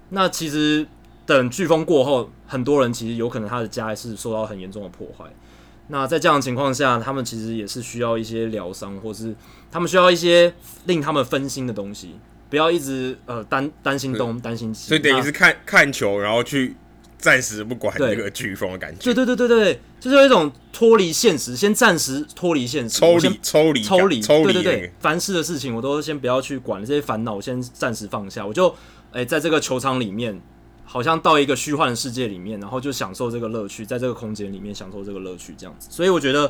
[0.08, 0.86] 那其实
[1.26, 5.26] 等飓风过后，很多人其实有可能他的家是受到很严重的破坏。
[5.88, 9.36] 那在这样的情况下，他们其实也是需要一些疗伤，或是
[9.70, 10.54] 他们需要一些
[10.86, 12.14] 令他们分心的东西，
[12.48, 14.88] 不要一直呃担担心东担心西。
[14.88, 16.74] 所以等于是看看球，然后去
[17.24, 19.02] 暂时不管这个飓风的感觉。
[19.02, 24.20] 对对对对对，就是有一种脱离现实，先暂时脱离现实，抽离抽离抽离。
[24.20, 24.52] 抽离。
[24.52, 28.46] 对对对，凡事的事情我都先不要去管这些烦恼，我先暂时放下。
[28.46, 28.68] 我就
[29.12, 30.40] 哎、欸，在这个球场里面。
[30.86, 35.88] 好像到一个虚幻的世界里面，然后就享受这个乐趣，在这个空间里面享受这个乐趣，这样子。
[35.90, 36.44] 所以我觉得，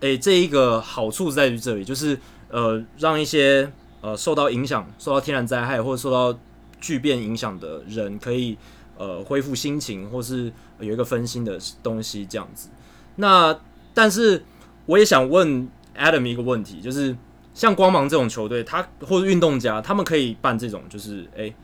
[0.00, 6.36] 诶、欸，这一个好处在于这里，就是呃，让一些呃受到影响、受到天然灾害或者受到
[6.80, 8.56] 巨变影响的人，可以
[8.96, 12.68] 呃恢复心情，或是有一个分心的东西，这样子。
[13.16, 13.58] 那
[13.92, 14.44] 但是
[14.86, 17.16] 我也想问 Adam 一个问题，就是
[17.52, 21.54] 像光芒这种球队，他或者运动家，他们可以办这种，就是诶。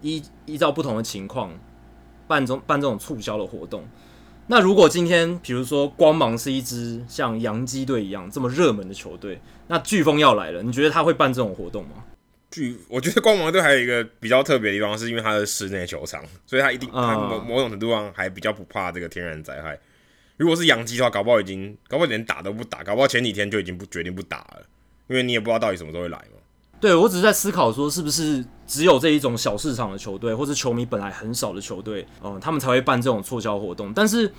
[0.00, 1.50] 依依照不同的情况
[2.28, 3.82] 办这办这种促销的活动。
[4.46, 12.04] 那如果今天，比如说光芒是一支像洋基队一样这么热门的球队，那飓风要来了，你觉得他会办这种活动吗？
[12.50, 19.78] 飓，我觉得光芒队还有一个比较特别的地方，是因为它的室内球场，所以它一定他某某种程度上还比较不怕这个天然灾害。
[20.36, 24.62] 如果是洋基的话，搞不好已经搞不好连打都不打，搞不好前几天就已经不决定不打了，
[25.08, 26.38] 因为你也不知道到底什么时候会来嘛。
[26.80, 33.92] 对，我只是在思考说，是不是只有这一种小市场的球队，或者球迷本来很少的球队，嗯，他们才会办这种促销活动。
[33.92, 34.32] 但是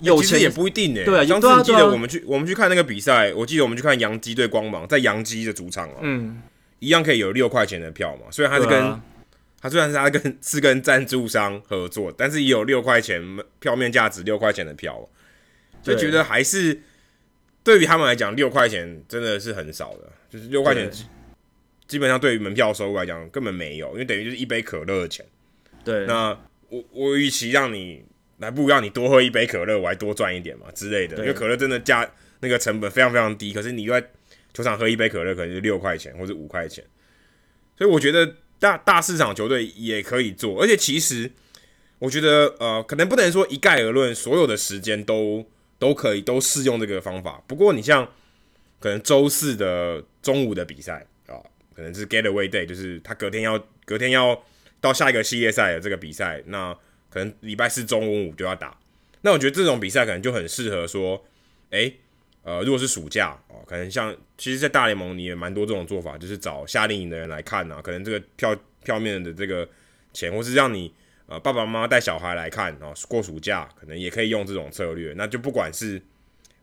[0.00, 1.06] 有钱、欸、也不一定呢、欸。
[1.06, 6.42] 对啊，上次你记得我们去我们去看那个比赛，我记得我们去看洋基对光芒，在洋基的主场哦、喔，嗯，
[6.78, 8.26] 一样可以有六块钱的票嘛。
[8.30, 9.02] 虽然他是跟、啊、
[9.60, 13.22] 他虽然是他跟 是跟赞助商合作，但是也有六块钱
[13.60, 15.08] 票面价值六块钱的票，
[15.82, 16.80] 就觉得还是
[17.62, 20.90] 对于他们来讲，六块钱真的是很少的，就是六块钱。
[21.86, 25.24] 基本上对于门票收入来讲根本没有，因为等于就是一杯可乐的钱。
[25.82, 26.38] 对，那
[26.68, 28.04] 我我与其让你
[28.36, 31.16] 来，不如让你多喝一杯可乐，我还多赚一点嘛之类的。
[31.16, 32.06] 因为可乐真的价
[32.40, 34.06] 那个成本非常非常低，可是你又在
[34.58, 36.84] 球场喝一杯可乐可能就六块钱或者五块钱，
[37.76, 41.30] 所以我觉得大大市场球队也可以做，而且其实
[42.00, 45.46] 我觉得呃，可能不能说一概而论，所有的时间都
[45.78, 47.40] 都可以都适用这个方法。
[47.46, 48.10] 不过你像
[48.80, 51.38] 可能周四的中午的比赛啊。
[51.78, 54.44] 可能是 Getaway Day，就是他隔天要隔天要
[54.80, 56.76] 到下一个系列赛的这个比赛，那
[57.08, 58.76] 可能礼拜四中午就要打。
[59.20, 61.24] 那我觉得这种比赛可能就很适合说，
[61.70, 61.96] 诶、
[62.42, 69.68] 呃，如果是暑假哦，可能像其实，在大联盟你也蛮多这种做法，就是找夏令营的人来看啊，可能这个票票面的这个
[70.14, 70.90] 钱，或是让你
[71.26, 75.12] 呃爸爸妈妈带小孩来看啊，过暑假可能也可以用这种策略。
[75.16, 76.00] 那就不管是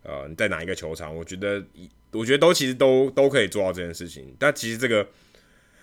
[0.01, 1.63] 呃你在哪一个球场，我觉得。
[2.11, 5.05] 我觉得都其实都都可以做到这件事情，但其实这个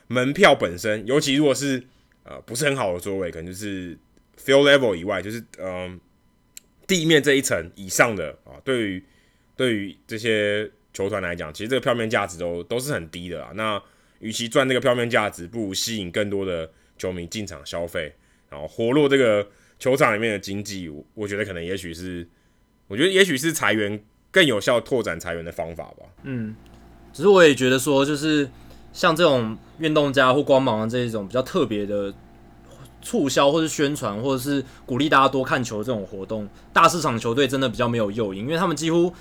[0.07, 1.83] 门票本身，尤其如果是
[2.25, 3.95] 呃不是很好的座位，可能就是
[4.43, 6.01] field level 以外，就是嗯、
[6.87, 9.05] 地面这一层以上的啊，对于
[9.57, 13.51] 对于这些球团来讲，其实这个票面价值都都是很低的啊。
[13.55, 13.83] 那
[14.21, 18.15] 与其赚这个票面价值，不如吸引更多的球迷进场消费，
[18.49, 19.47] 然后活络这个
[19.79, 20.89] 球场里面的经济。
[20.89, 22.29] 我我觉得可能也许是，
[22.89, 24.03] 我觉得也许是裁员。
[24.35, 26.07] 更有效拓展裁员的方法吧。
[26.23, 26.57] 嗯，
[27.13, 28.49] 只是我也觉得说，就是
[28.91, 32.11] 像这种运动家或光芒这一种比较特别的
[33.03, 39.13] 促销，或是宣传，或者是鼓励大家多看球这种活动，大市场球队真的比较没有诱因，因为他们几乎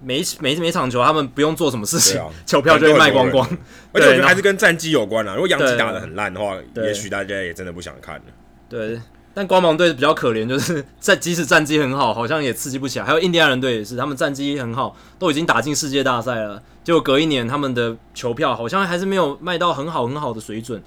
[0.00, 3.46] 每每每场球他们不用做什么事情，啊、 球票就会卖光光。
[3.92, 5.34] 而且我觉得还是跟战绩有关啊。
[5.34, 8.22] 如果洋基打的很烂的话，也许大家也真的不想看了。
[8.68, 9.00] 对。
[9.34, 13.04] 但光芒队比较可怜，就是 在即使战绩很好，好像也刺激不起来。
[13.04, 20.82] 还有印第安人队也是，他们战绩很好，都已经打进世界大赛了，结果隔一年他们的球票好像还是没有卖到很好很好的水准。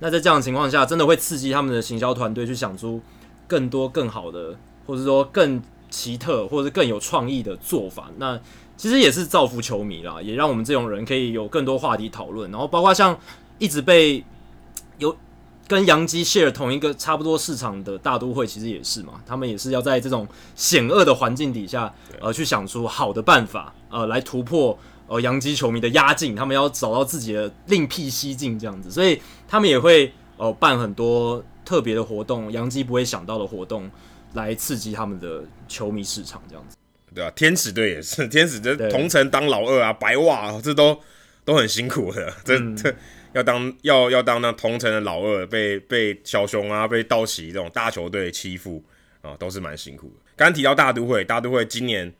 [0.00, 3.00] 那在这样的情况下，真的会刺激他们的行销团队去想出
[3.46, 4.54] 更多更好的，
[4.86, 5.62] 或者说更
[5.94, 8.10] 奇特或者更有创意的做法。
[8.18, 8.38] 那
[8.76, 12.50] 其实也是造福球迷啦，也让我们这种人可以有更多话题讨论。
[12.50, 13.16] 然后包括像
[13.58, 14.24] 一直被
[14.98, 15.16] 有。
[15.66, 33.90] 跟杨基 share 同一个差不多市场的大都会，其实也是嘛，他们也是要在这种险恶的环境底下，呃，去想出好的办法，呃，来突破呃洋基球迷的压境，他们要找到自己的另辟蹊径这样子，所以他们也会呃办很多特别的活动，洋基不会想到的活动，
[34.34, 36.76] 来刺激他们的球迷市场这样子。
[37.14, 41.00] 对啊，天使队也是， 天使队同城当老二啊，白袜啊，这都
[41.44, 42.90] 都很辛苦的，这 这。
[42.90, 42.96] 嗯
[43.34, 48.80] 要当要要当那同城的老二，被被小熊啊，被道奇这种大球队欺负
[49.22, 50.14] 啊，都是蛮辛苦的。
[50.36, 52.14] 刚刚提到大都会，大都会今年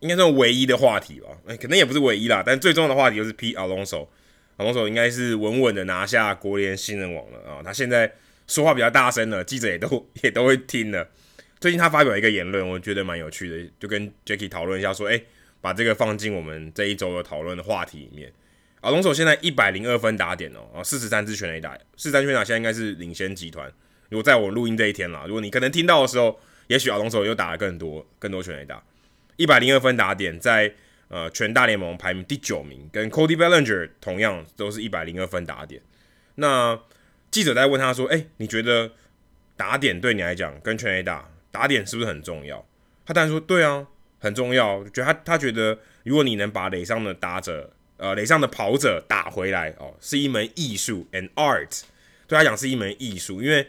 [0.00, 8.12] 应该算唯一的话题吧，哎、欸，可能也不是唯一啦，但最重要的话题就是 Pete Alonso，Alonso 应该是稳稳的拿下国联新人王了啊，他现在
[8.48, 11.08] 说话比较大声了，记者也都 也都会听了。
[11.58, 15.20] 最近他发表一个言论，我觉得蛮有趣的，就跟 Jacky 讨论一下，说，哎、
[15.60, 18.32] 把这个放进我们这一周的讨论的话题里面。
[18.82, 23.72] 啊，龙手现在一百零二分打点哦，啊，四十三支全垒打，四十三全垒打现在应该是领先集团。
[24.10, 28.84] 如果在我录音这一天啦，如果你可能听到的时候，也许啊龙手又打了更多更多全垒打，
[29.36, 30.72] 一百零二分打点，在
[31.08, 35.80] 呃全大联盟排名第九名，跟 Cody Bellinger 同样都是一百零二分打点。
[36.36, 36.78] 那
[37.30, 38.92] 记者在问他说：“哎、你觉得
[39.56, 42.62] 打点对你来讲跟全垒打？”打点是不是很重要？
[43.06, 43.86] 他当然说对啊，
[44.18, 44.84] 很重要。
[44.90, 51.80] 觉得他他觉得，如果你能把垒上的打者，呃，垒上的跑者打回来哦，是一门艺术，an art。
[52.26, 53.66] 对他讲是一门艺术，因为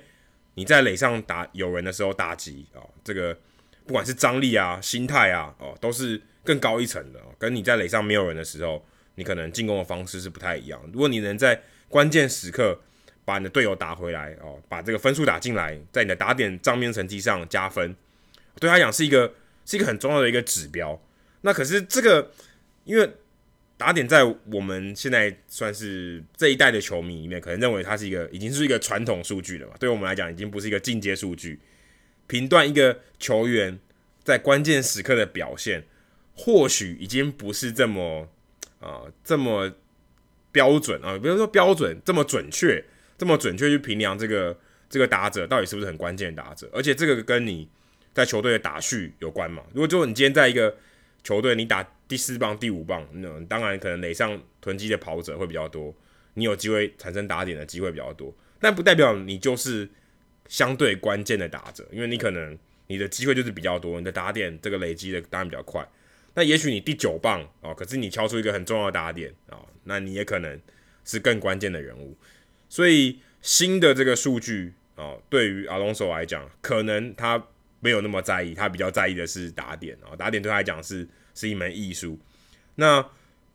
[0.56, 3.38] 你在垒上打有人的时候打击哦，这个
[3.86, 7.20] 不管是张力啊、心态啊，哦，都是更高一层的。
[7.22, 10.82] 哦跟你在垒上没有人的时候，你可能进攻的方式是不太一样。
[10.92, 12.82] 如果你能在关键时刻，
[13.28, 17.94] 把你的队友打回来哦，把这个分数打进来，在你的打点账面成绩上加分，
[18.58, 19.34] 对他讲是一个
[19.66, 20.98] 是一个很重要的一个指标。
[21.42, 22.32] 那可是这个，
[22.86, 23.12] 因为
[23.76, 29.74] 打点在我们现在算是这一代的球迷里面，可能认为它是一个已经是一个传统数据了嘛。
[29.78, 31.60] 对我们来讲，已经不是一个进阶数据。
[32.28, 33.78] 评断一个球员
[34.24, 35.84] 在关键时刻的表现，
[36.34, 38.30] 或许已经不是这么
[38.80, 39.70] 啊、这么
[40.54, 42.82] 标准啊，比如说标准这么准确。
[43.18, 44.58] 这么准确去评量这个
[44.90, 47.68] 这个打者到底是不是很关键的打者，而且这个跟你
[48.14, 49.64] 在球队的打序有关嘛？
[49.74, 50.76] 如果就你今天在一个
[51.24, 55.94] 球队，你打第四棒、第五棒，那当然可能垒上囤积的跑者会比较多，
[56.36, 59.90] 你有机会产生打点的机会比较多，但不代表你就是
[60.48, 65.86] 相对关键的打者，因为你可能你的机会就是比较多，你的打点这个累积的当然比较快。
[66.34, 70.60] 那也许你第九棒、哦，可是你敲出一个很重要的打点啊、那你也可能
[71.04, 72.16] 是更关键的人物。
[72.70, 77.42] 所以新的这个数据啊，对于 Alonso 来讲，可能他
[77.80, 82.20] 没有那么在意，他比较在意的是打点啊，打点对他来讲是是一门艺术。
[82.76, 83.02] 那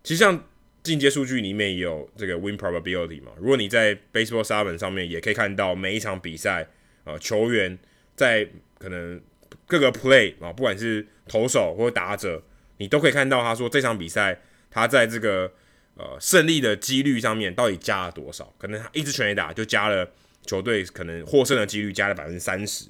[0.02, 0.44] 其实像
[0.82, 6.66] 进阶数据里面也有这个 win probability 嘛，如果你在 Baseball Savant 上面也可以看到每一场比赛
[7.04, 7.78] 啊，球员
[8.16, 8.48] 在
[8.78, 9.20] 可能
[9.66, 12.42] 各个 play 啊，不管是投手或打者，
[12.78, 15.52] 你都可以看到他说这场比赛他在这个。
[15.94, 18.52] 呃，胜利的几率上面到底加了多少？
[18.58, 20.10] 可能他一支全垒打就加了
[20.46, 22.86] 球队可能获胜的几率加了百分之三十。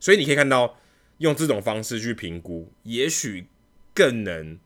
[0.00, 0.78] 所以你可以看到，
[1.18, 3.46] 用这种方式去评估，也许
[3.94, 4.58] 更能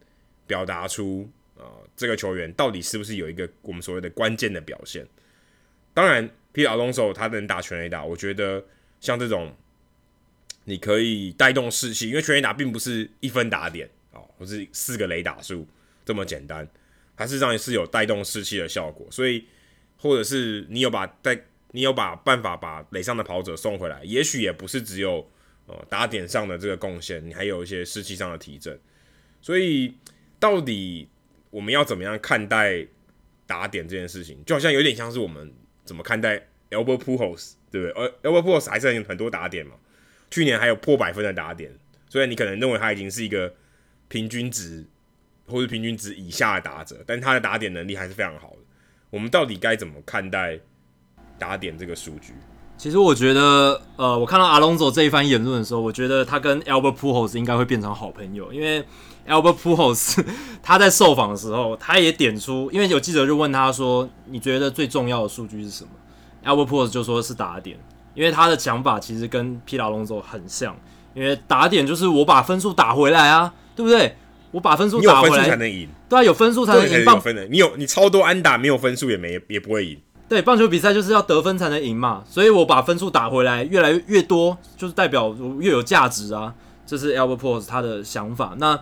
[0.46, 5.06] 表达出呃这个球员到底是不是有一个我们所谓的关键的表现。
[5.94, 8.64] 当然，Pete Alonso 他能打全垒打，我觉得
[8.98, 9.54] 像这种
[10.64, 15.66] 你可以带动士气，因为全垒打并不是一分打点啊，或是四个雷打数
[16.04, 16.66] 这么简单。
[17.16, 19.44] 它事实上也是有带动士气的效果，所以
[19.98, 21.38] 或者是你有把带，
[21.72, 25.30] 你有把办法把垒上的跑者送回来，也许也不是只有
[25.66, 28.78] 呃打点上的这个贡献，你还有一些士气上的提振。
[29.40, 29.94] 所以
[30.40, 31.06] 到底
[31.50, 32.86] 我们要怎么样看待
[33.46, 34.42] 打点这件事情？
[34.44, 35.52] 就好像有点像是我们
[35.84, 36.38] 怎么看待
[36.70, 37.92] Albert Pujols，对不对？
[37.92, 39.74] 而 Albert Pujols 还是有很多打点嘛，
[40.30, 41.70] 去年还有破百分的打点，
[42.08, 43.54] 所以你可能认为他已经是一个
[44.08, 44.84] 平均值。
[45.52, 48.56] 或是平均值以下的打者，但他的打点能力还是非常好的。
[49.10, 50.58] 我们到底该怎么看待
[51.38, 52.32] 打点这个数据？
[52.78, 58.82] 其实我觉得，呃，我看到 Alonso 这一番言论的时候，我觉得他跟 Albert Pujols 应该会变成好朋友，因为
[59.28, 60.24] Albert Pujols
[60.62, 65.90] 他在受访的时候，他也点出，因为有记者就问他说：“你觉得最重要的数据是什么
[66.44, 67.78] ？”Albert Pujols 就说是打点，
[68.14, 70.74] 因为他的想法其实跟 Pete Alonso 很像，
[71.14, 74.16] 因为打点就是我把分数打回来啊，对不对？
[74.52, 75.88] 我把分数打回来，有分数才能赢。
[76.08, 77.04] 对啊，有分数才能赢。
[77.04, 79.98] 棒分的，你有你超多安打，没有分数也没也不会赢。
[80.28, 86.54] 对，棒球比赛就是要得分才能赢嘛，所以我把分数打回来越来越越多，就是代表我越有价值啊。
[86.86, 88.54] 这是 Albert Pujols 他的想法。
[88.58, 88.76] 那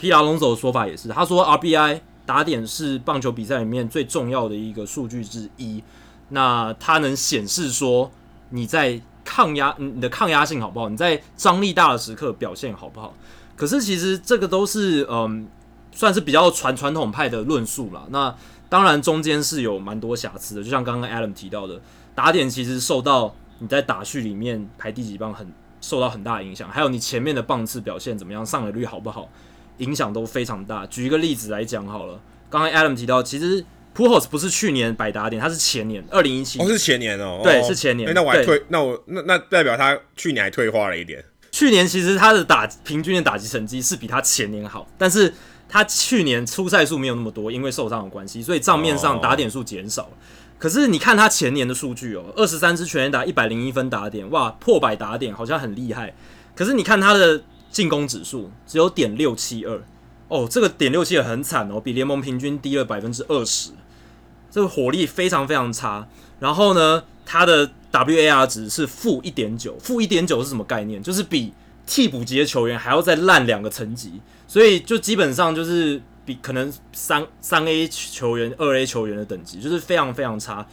[0.00, 5.82] Pete Alonso 的说法也是，他说 RBI 打点是棒球比赛里面最重要的一个数据之一。
[6.30, 8.10] 那它能显示说
[8.50, 10.88] 你在抗压，你的抗压性好不好？
[10.88, 13.14] 你在张力大的时刻表现好不好？
[13.56, 15.46] 可是其实这个都是嗯，
[15.92, 18.04] 算是比较传传统派的论述啦。
[18.10, 18.34] 那
[18.68, 21.80] 当然中间是有蛮多瑕疵的，就像刚刚 Adam 提到的，
[22.14, 25.46] 打点其实受到你在打序里面排第几棒很
[25.80, 29.28] 受到很大的影响，还有你前面的棒次表现怎么样，上垒率好不好，
[29.78, 30.84] 影响都非常大。
[30.86, 38.08] 举一个例子来讲好了，刚刚 Adam 提到，其实 Pujols 不是去年百打点，他是前年二零一七，哦是前年哦，对，是前年。
[38.08, 41.24] 欸、那我还退，那我那那代表他去年还退化了一点。
[41.54, 45.32] 去年其实他的打平均的打击成绩是比他前年好，但是
[45.68, 50.08] 他去年出赛数没有那么多，因为受伤的关系，所以账面上打点数减少了。
[50.58, 56.12] 可是你看他前年的数据哦，二十三支全垒打，一百零一分打点，哇，破百打点，好像很厉害。
[56.56, 59.80] 可是你看他的进攻指数只有点六七二，
[60.26, 63.70] 哦，这个点六七二很惨哦，比联盟平均低了百分之二十，
[64.50, 66.08] 这个火力非常非常差。
[66.40, 71.02] 然后呢，他的 WAR 值是负一点九，负一点九是什么概念？
[71.02, 71.52] 就是比
[71.86, 80.66] 替补级的球员还要再烂两个层级，所以就基本上就是比可能三三 A 球员、二 A 球员的等级，就是非常非常差，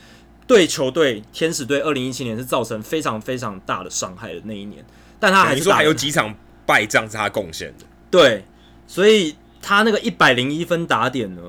[0.47, 4.83] 对球队天使队二零一七年是造成非常非常大的伤害的那一年。
[5.19, 6.33] 但他还是说还有几场
[6.65, 8.45] 败仗是他贡献的，对，
[8.87, 11.41] 所以他那个一百零一分打点呢，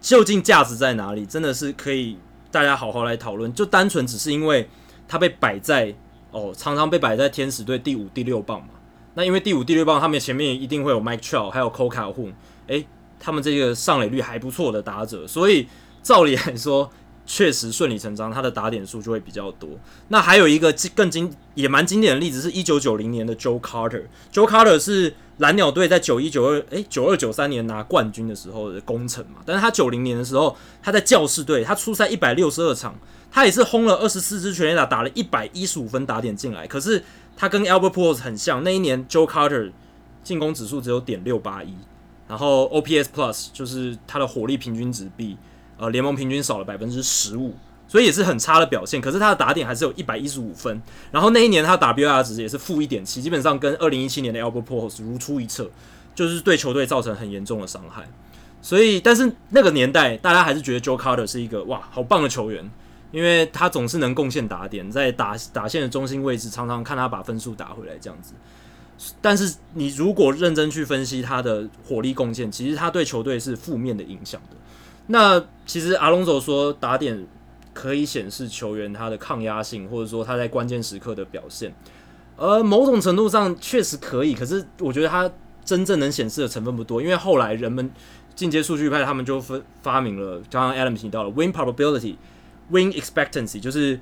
[0.00, 1.26] 究竟价值在哪里？
[1.26, 2.16] 真的是可以
[2.58, 4.68] 大家好好来讨论，就单纯只是因为。
[5.06, 5.94] 他被摆在
[6.32, 8.70] 哦，常常被摆在天使队第五、第六棒嘛。
[9.14, 12.32] 那因为第五、第六棒，他们前面一定会有 Mike Trout，还有 Cole Calhoun，
[12.66, 12.84] 诶，
[13.20, 15.68] 他们这个上垒率还不错的打者，所以
[16.02, 16.90] 照理来说，
[17.30, 19.68] 确实顺理成章，他的打点数就会比较多。
[20.08, 24.04] 那还有一个更经也蛮经典的例子是，一九九零年的 Joe Carter。
[24.32, 29.42] Joe Carter 是蓝鸟队在九一、九二，诶，九二九三年拿冠军的时候的功臣嘛。
[29.44, 32.98] 但是他九零年的时候，他在教士队，他出赛一百六十二场。
[33.30, 36.66] 他也是轰了二十四支全垒打，打了一百一十五分打点进来。
[36.66, 37.04] 可是
[37.36, 39.70] 他跟 Albert Pujols 很像，那一年 Joe Carter
[40.24, 41.74] 进攻指数只有点六八一，
[42.26, 45.36] 然后 OPS Plus 就是他的火力平均值比
[45.78, 47.54] 呃联盟平均少了百分之十五，
[47.88, 49.00] 所以也是很差的表现。
[49.00, 50.82] 可是他的打点还是有一百一十五分。
[51.10, 55.70] 然后那一年他的 WR 值也是负一点七，基本上跟二零一七年的 Albert Pujols 如出一辙，
[56.14, 58.06] 就是对球队造成很严重的伤害。
[58.60, 62.70] 所以，但是那个年代大家还是觉得 Joe Carter 是一个哇好棒的球员。
[63.10, 68.34] 因为他总是能贡献打点，在打打线的中心位置，常常看他把分数打回来这样子。
[69.22, 74.56] 但是你如果认真去分析他的火力贡献，其实他对球队是负面的影响的。
[75.08, 77.26] 那其实阿隆索说打点
[77.74, 81.74] 可以显示球员他的抗压性，或者说他在关键时刻的表现。
[82.36, 85.30] 而某种程度上确实可以，可是我觉得他
[85.64, 87.02] 真正能显示的成分不多。
[87.02, 87.90] 因为后来人们
[88.34, 92.14] 进阶数据派他们就分发明了，刚刚 Adam 提到了 Win Probability。
[92.70, 93.98] Win expectancy 就是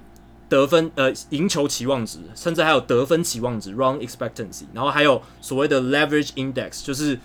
[0.49, 7.17] 得分，呃，赢球期望值，甚至还有得分期望值 （run expectancy），然后还有所谓的 leverage index，就是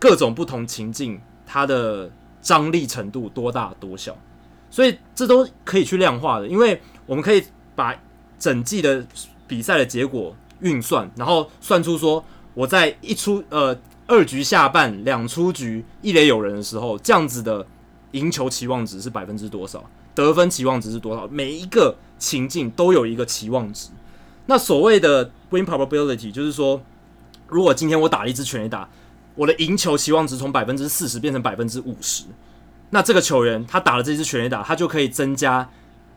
[0.00, 2.10] 各种不同情境它的
[2.40, 4.16] 张力程度多大多小，
[4.70, 7.94] 所以这都可以去量化的，因为我们可以把
[8.38, 9.06] 整季的
[9.46, 12.24] 比赛的结果运算，然后算出说
[12.54, 13.76] 我在一出呃
[14.06, 17.66] 二局下半两出局一垒有人的时候，这样子的
[18.12, 19.84] 赢球期望值是百分之多少？
[20.14, 21.28] 得分期望值是多少？
[21.28, 23.90] 每一个情境都有一个期望值。
[24.46, 26.80] 那所谓的 win probability 就是说，
[27.46, 28.88] 如果今天我打了一支全垒打，
[29.40, 32.24] 我的赢球期望值从百分之四十变成百分之五十，
[32.90, 35.66] 那这个球员他打了这支全垒打，他就可以增加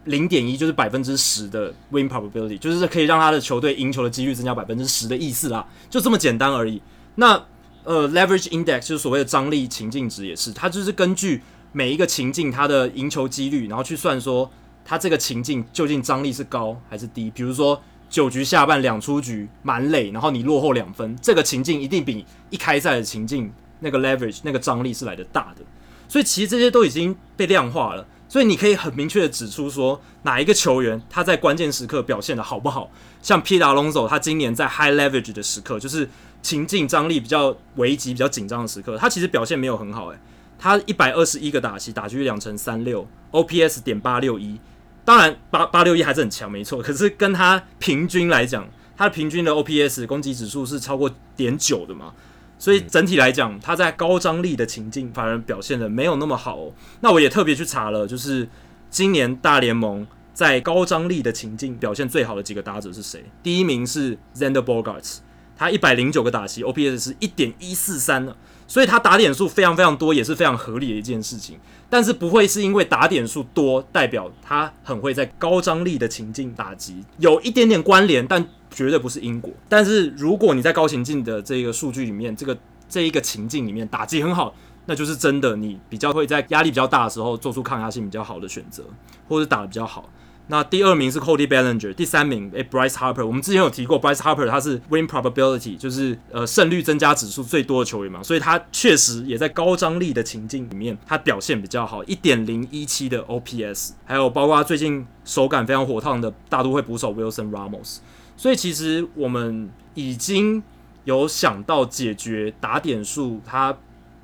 [0.03, 6.82] 零点一，就是百分之十的 win probability，就是可以让他的球队赢球的几率增加百分之十的意思啦，就这么简单而已。
[7.15, 7.41] 那
[7.86, 11.41] 呃 leverage index 就是所谓的张力情境值，也是，它就是根据。
[11.76, 14.47] 每一个情境，它的赢球几率，然后去算说，
[14.86, 17.32] 它这个情境究竟张力是高还是低？
[17.32, 17.82] 比如说
[18.14, 25.64] 九局下半两出局满垒，然后你落后两分，这个情境一定比一开赛的情境那个 leverage 那个张力是来得大的。
[26.07, 32.91] 所以其实这些都已经被量化了，所以你可以很明确的指出说，哪一个球员他在关键时刻表现的好不好？
[33.24, 36.07] 像 Pete Alonso，他今年在 high leverage 的时刻，就是
[36.43, 40.20] 情境张力比较危急、比较紧张的时刻，他其实表现没有很好、欸，诶。
[40.59, 44.59] 他一百二十一个打席，打击率两成三六，OPS 点八六一，
[45.06, 46.82] 当然八八六一还是很强，没错。
[46.82, 52.14] 可是跟他平均来讲，他的平均的 OPS 攻击指数是超过点九的嘛，
[52.58, 56.74] 所以整体来讲，他在高张力的情境反而表现的没有那么好哦。
[57.01, 58.47] 那我也特别去查了，就是
[58.89, 63.26] 今年大联盟在高张力的情境表现最好的几个打者是谁？
[63.41, 65.18] 第一名是 Zander Bogaerts，
[65.58, 68.36] 他一百零九个打席，OPS 是一点一四三呢。
[68.66, 71.60] 所以他打点数非常非常多，也是非常合理的一件事情。
[71.90, 79.52] 但是不会是因为打点数多代表他很会在高张力的情境打击，有一点点关联，但绝对不是因果。
[79.70, 82.58] 但是如果你在高情境的这个数据里面，这个
[82.90, 84.56] 这一个情境里面打击很好，
[84.86, 88.84] 那就是真的你比较会在压力比较大的时候做出抗压性比较好的选择，
[89.28, 90.10] 或者打的比较好。
[90.48, 93.26] 那第二名是 Cody Bellinger，第三名诶、Bryce Harper。
[93.26, 108.00] 我们之前有提过 Bryce Harper，他是 Win Probability，就是呃胜率增加指数最多的球员嘛，所以他确实也在高张力的情境里面，他表现比较好，一点零一七的 OPS，还有包括最近手感非常火烫的大都会捕手 Wilson Ramos。
[108.36, 110.62] 所以其实我们已经
[111.06, 113.78] 有想到解决打点数他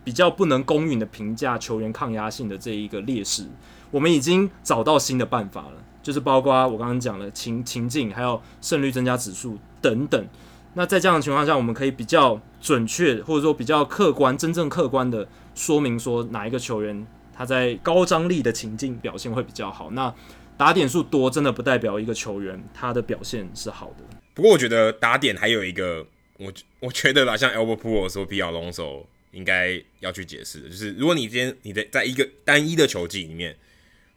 [0.04, 3.46] 比较不能公允的评价球员抗压性的这一个劣势，
[3.92, 10.28] 我们已经找到新的办法了，就是包括我刚刚讲的情情境，还有胜率增加指数等等。
[10.76, 19.90] 那在这样的情况下，我们可以比较准确或者说比较客观、真正客观的说明说哪一个球员他在高张力的情境表现会比较好。
[19.92, 20.14] 那
[20.56, 24.04] 打点数多真的不代表一个球员他的表现是好的。
[24.34, 26.06] 不过我觉得打点还有一个，
[26.38, 33.58] 我我觉得啦，像 Albert p u o l 说 Pete Alonso 应该要去解释，就是如果你今天你的在一个单一的球技里面，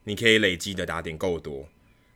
[0.04, 1.68] 你可以累积的打点够多。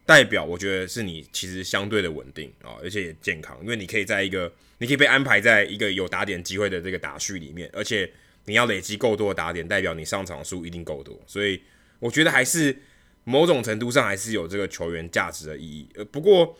[0.04, 8.08] 代表我觉得是你其实相对的稳定啊，而且也健康，因为你可以在一个，你可以被安排在一个有打点机会的这个打序里面，而且
[8.44, 11.60] 你要累积够多的打点，代表你上场数一定够多，所以
[11.98, 12.76] 我觉得还是
[13.24, 15.88] 某种程度上还是有这个球员价值的意义。
[15.96, 16.56] 呃，不过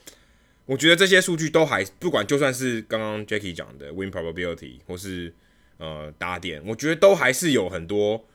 [0.65, 5.33] 我觉得这些数据都还不管，就算是刚刚 Jackie 讲的 Win Probability 或是
[5.77, 8.27] 呃打点，我觉得都还是有很多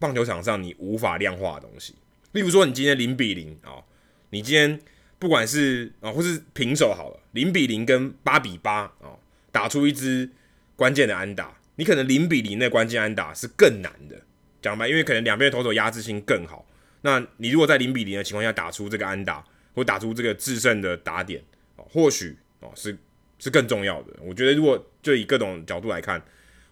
[0.00, 1.94] 棒球场上你无法量化的东西，
[2.32, 3.84] 例如说你今天零比零啊。
[4.32, 4.80] 你今天
[5.18, 9.18] 不管是啊，或是平手好了，零比零跟八比八啊，
[9.50, 10.30] 打出一支
[10.76, 14.16] 关键的安打，你可能零比零的关键安打是更难的，
[14.62, 16.64] 讲白，因为可能两边投手压制性更好。
[17.00, 19.44] 那你如果在零比零的情况下打出这个安打，
[19.74, 21.42] 或打出这个制胜的打点，
[21.74, 22.96] 哦，或许哦是
[23.40, 24.12] 是更重要的。
[24.20, 26.22] 我觉得如果就以各种角度来看，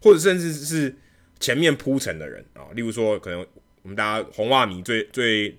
[0.00, 0.94] 或者甚至是
[1.40, 3.46] 前面铺陈的人啊，例如说可能
[3.82, 5.58] 我们大家红袜迷最最。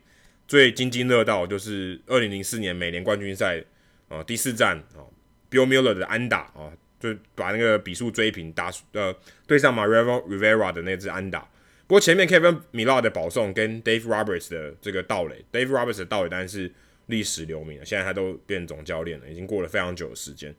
[0.49, 3.63] 最津津乐道就是二零零四年美联冠军赛
[4.07, 5.05] 啊第四战啊
[5.51, 9.15] ，Bill Mueller 的安打啊，就把那个比数追平，打呃
[9.45, 11.41] 对上 Mariano Rivera 的那只安打。
[11.85, 16.73] 不过前面 Kevin Millar 的保送跟 Dave Roberts 的这个盗垒，Dave Roberts 的盗垒当然是
[17.05, 20.55] 历史留名了，现在他都变总教练了，已经过了非常久的时间。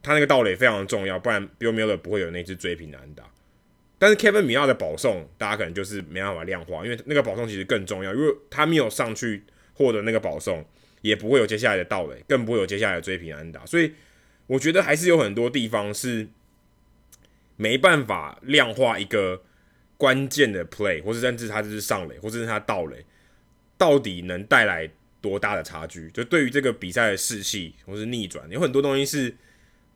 [0.00, 3.24] 他那个盗垒非常重要，不然 Bill Mueller 不会有那支追平的安打。
[3.98, 8.12] 但是 Kevin Millar 的保送，大家可能就是没办法量化，因为那个保送其实更重要。
[8.12, 9.42] 如果他没有上去
[9.72, 10.62] 获得那个保送，
[11.00, 13.64] 也不会有接下来的盗垒，更不会有接下来的追平安打。
[13.64, 13.94] 所以
[14.48, 16.28] 我觉得还是有很多地方是
[17.56, 19.42] 没办法量化一个
[19.96, 23.02] 关键的 play，或是甚至他就是上垒，或者是他盗垒，
[23.78, 24.90] 到底能带来
[25.22, 26.10] 多大的差距？
[26.10, 29.34] 就对于这个比赛的士气或是逆转，有很多东西是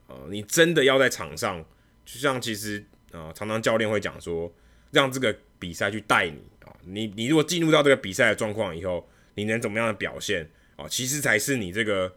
[0.07, 1.62] 呃，你真的要在场上，
[2.07, 2.82] 就像其实。
[3.12, 4.52] 啊，常常教练会讲说，
[4.92, 10.86] 让这个比赛去带你啊，你你如果进入到这个比赛的状况以后，你能怎么样的表现啊？
[10.88, 12.16] 其实才是你这个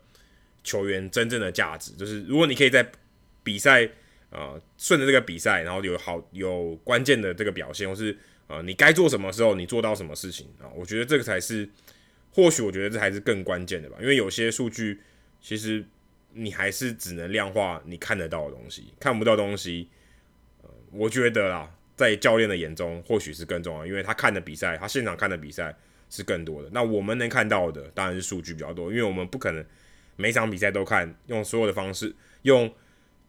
[0.63, 1.91] 球员真正的价值。
[1.93, 2.85] 就是如果你可以在
[3.43, 3.89] 比赛
[4.29, 8.15] 啊顺着这个比赛，然后有好有关键的这个表现，或是
[8.47, 11.67] 啊你该做什么时候你做到什么事情啊，我觉得这个才是，
[12.31, 13.97] 或许我觉得这才是更关键的吧。
[13.99, 15.01] 因为有些数据
[15.41, 15.83] 其实
[16.33, 19.89] 你还是只能量化你看得到的东西，看不到东西。
[20.95, 25.75] 我觉得啦，在教练的眼中，或许是更重要，因为他看的比赛，他现场看的比赛
[26.09, 26.69] 是更多的。
[26.71, 29.65] 那我们能看到的当然是数据比较多，因为我们不可能
[30.15, 32.71] 每场比赛都看，用所有的方式，用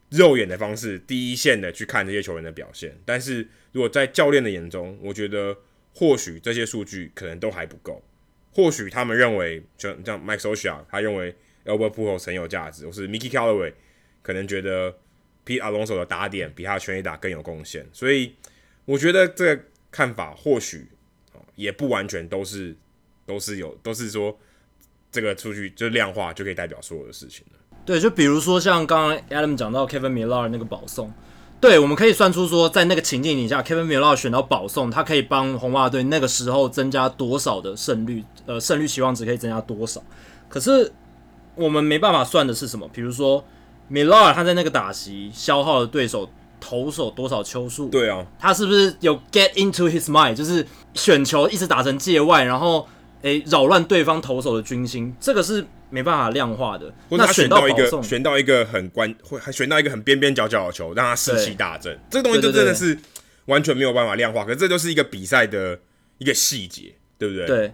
[0.09, 2.95] 肉眼的方式，第一线的去看这些球员的表现。
[3.03, 5.57] 但是如果在教练的眼中，我觉得
[5.93, 8.03] 或许这些数据可能都还不够，
[8.51, 11.35] 或许他们认为，就像 Mike Socia，他认为
[11.65, 13.73] Albert p u o l s 很有价值，或是 Mickey Callaway
[14.21, 14.95] 可能觉得。
[15.45, 18.33] Pete Alonso 的打点比他的全垒打更有贡献，所以
[18.85, 20.89] 我觉得这个看法或许
[21.55, 22.75] 也不完全都是
[23.27, 24.35] 都是有都是说
[25.11, 27.59] 这个数据就量化就可以代表所有的事情了。
[27.85, 31.13] 对，就比如说像刚刚 Adam 讲到 Kevin Millar 那个保送，
[31.61, 40.03] 对，我们可以算出说在那个情境底下，Kevin Millar 选到保送，他可以帮红袜队那个时候增加多少的胜率，呃，胜率期望值可以增加多少？
[40.49, 40.91] 可是
[41.53, 42.89] 我们没办法算的是什么？
[42.91, 43.45] 比如说。
[43.91, 46.29] Millar 他在那个打席消耗了对手
[46.59, 47.89] 投手多少球数？
[47.89, 50.65] 对啊，他是不是有 get into his mind，就是
[50.95, 52.87] 选球一直打成界外，然后
[53.21, 55.15] 诶扰乱对方投手的军心？
[55.19, 56.91] 这个是没办法量化的。
[57.09, 61.95] 或者他选到一个选到一个很关，会还选到一个很边边角角的球，让他士气大振。
[62.09, 62.97] 这个东西就真的是
[63.45, 64.43] 完全没有办法量化。
[64.43, 65.79] 可是这就是一个比赛的
[66.17, 67.45] 一个细节，对不对？
[67.45, 67.73] 对。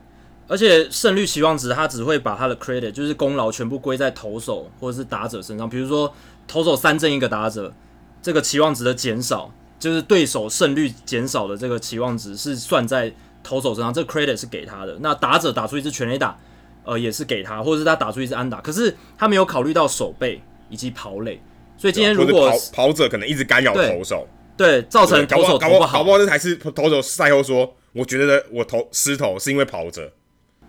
[0.52, 5.70] 而且胜率期望值，他只会把他的 credit 就是功劳全部归在投手或者是打者身上。
[5.70, 6.14] 比如说
[6.46, 7.74] 投手三振一个打者，
[8.22, 9.50] 这个期望值的减少，
[9.80, 14.98] 就是对手胜率减少的这个期望值是算在投手身上，这个 credit 是给他的。
[15.00, 16.38] 那打者打出一支全垒打，
[16.84, 21.42] 呃，也是给他，或者是他打出一支安打，可是他没有考虑到手背以及跑垒。
[21.78, 24.28] 所以今天如果跑跑者可能一直干扰投手，
[24.58, 30.12] 对，造成投手投不好，搞不好这才是投手赛后说，我觉得我投失投是因为跑者。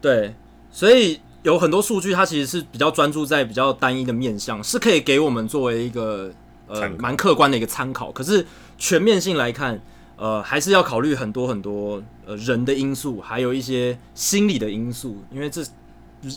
[0.03, 0.34] 对，
[0.70, 6.30] 所以有很多数据，它其实是比较专注在比较单一的面向，是可以给我们作为一个
[6.66, 8.11] 呃蛮客观的一个参考。
[8.12, 8.44] 可是
[8.76, 9.80] 全面性来看，
[10.16, 15.62] 呃，还是要考虑很多很多呃人的因素，还有一些心理的因素，因为这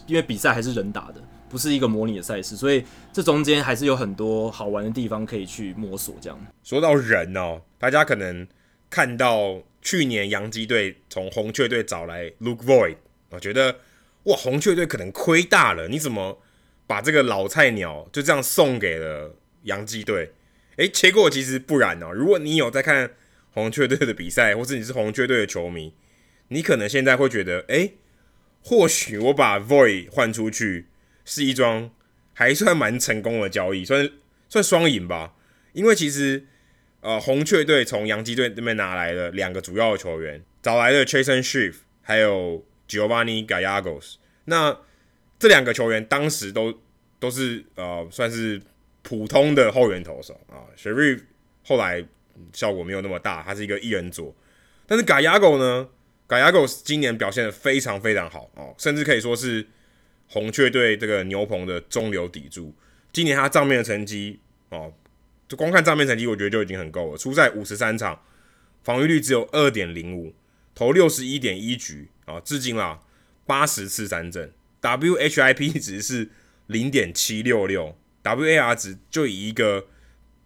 [0.05, 1.15] 因为比赛还是人打的，
[1.49, 6.15] 不是一个模拟的赛事，所以这中间还是有很多好玩的地方可以去摸索。
[6.21, 8.47] 这样说到人哦，大家可能
[8.89, 12.95] 看到去年洋基队从红雀队找来 Luke Voit，
[13.35, 13.79] 我觉得
[14.23, 16.41] 哇，红雀队可能亏大了，你怎么
[16.87, 20.31] 把这个老菜鸟就这样送给了洋基队？
[20.77, 23.11] 诶，结果其实不然哦，如果你有在看。
[23.55, 25.93] 红雀队的比赛，或是你是红雀队的球迷，
[26.49, 27.93] 你可能现在会觉得，哎、欸，
[28.61, 30.87] 或许我把 Voit 换出去
[31.23, 31.89] 是一桩
[32.33, 34.11] 还算蛮成功的交易，算
[34.49, 35.35] 算双赢吧。
[35.71, 36.45] 因为其实，
[36.99, 44.15] 呃，红雀队从洋基队那边拿来了两个主要的球员，找来了 Chasen Schiff，还有 Giovanni Gallegos。
[44.45, 44.77] 那
[45.39, 46.73] 这两个球员当时都
[47.19, 48.61] 都是呃算是
[49.01, 51.21] 普通的后援投手啊，Schiff
[51.63, 52.05] 后来。
[52.51, 54.35] 效果没有那么大，他是一个一人左，
[54.85, 55.87] 但是 Gallego 呢
[56.27, 59.65] ？Gallegos 今年表现的非常非常好哦，甚至可以说是
[60.27, 62.75] 红雀队这个牛棚的中流砥柱。
[63.13, 64.91] 今年他账面的成绩哦，
[65.47, 67.17] 就光看账面成绩，我觉得就已经很够了。
[67.17, 68.21] 出赛五十三场，
[68.83, 70.33] 防御率只有二点零五，
[70.75, 72.99] 投六十一点一局啊，至今啦
[73.45, 74.51] 八十次三振
[74.81, 76.29] ，WHIP 值是
[76.67, 79.87] 零点七六六，WAR 值就以一个。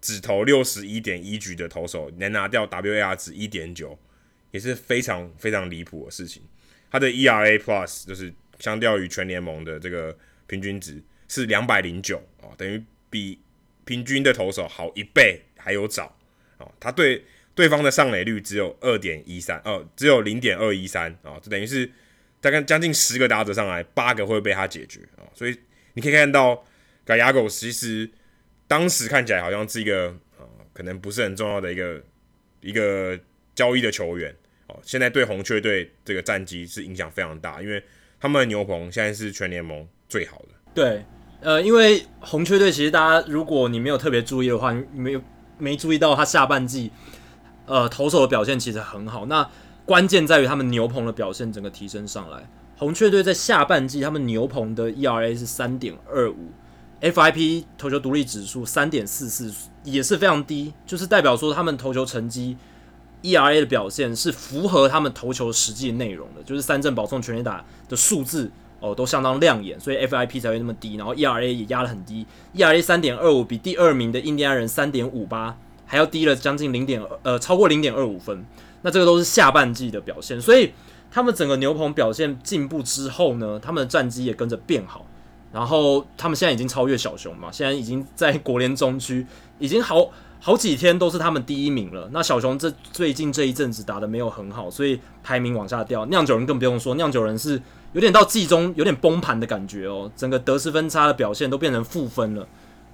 [0.01, 3.99] 只投六十一点一局的投手能拿掉 WAR 值一点九，
[4.51, 6.41] 也是非常非常离谱的事情。
[6.89, 10.17] 他的 ERA Plus 就是相较于全联盟的这个
[10.47, 13.37] 平均值是两百零九啊，等于比
[13.83, 16.15] 平均的投手好一倍还有找
[16.59, 16.71] 哦。
[16.79, 17.25] 他对
[17.59, 21.91] 对方的上垒率只有二点一三，哦，只有零点二一三啊，就等于是
[22.39, 25.27] 大概将近十个打者上来，八个会被他解决啊。
[25.33, 25.57] 所以
[25.95, 26.63] 你可以看到
[27.05, 28.09] Gallegos 其实。
[28.69, 31.99] 当时看起来好像是一个呃，可能不是很重要的一个
[32.61, 33.19] 一个
[33.55, 34.31] 交易的球员
[34.67, 34.79] 哦。
[34.83, 37.83] 现在对红雀队这个战绩是影响非常大，因为
[38.19, 40.49] 他们的牛棚现在是全联盟最好的。
[40.75, 41.03] 对，
[41.41, 45.21] 呃，因为红雀队其实大家如果你没有特别注意的话，你没有
[45.57, 46.91] 没注意到他下半季
[47.69, 49.27] 呃投手的表现其实很好。
[49.27, 49.49] 那
[49.85, 52.49] 关键在于他们牛棚的表现整个提升上来。
[52.77, 56.49] 红雀队在下半季他们牛棚的 ERA 是三点二五。
[57.01, 59.53] FIP 投球独立指数三点四四
[59.85, 62.57] 也是非常低，就是代表说他们投球成绩
[63.21, 68.51] ERA 的表现是符合他们投球实际内容的，就是三振保送全垒打的数字
[68.81, 75.57] 哦都相当亮眼，所以 FIP 才会那么低，然后 ERA 也压得很低，ERA 三点二五比第二名的印第安人三点五八
[75.89, 78.45] 还要低了将近零点呃超过零点二五分，
[78.83, 80.71] 那这个都是下半季的表现，所以
[81.09, 85.07] 他们整个牛棚表现进步之后呢，他们的战绩也跟着变好。
[85.51, 89.25] 然后他们现在已经超越小熊嘛，现在已经在国联中区，
[89.57, 92.07] 已经好好几天都是他们第一名了。
[92.13, 96.05] 那小熊这最近这一阵子打得没有很好，所以排名往下掉。
[96.05, 97.59] 酿酒人更不用说，酿酒人是
[97.93, 102.47] 有点到季中有点崩盘的感觉哦，整个得失分差的表现都变成负分了，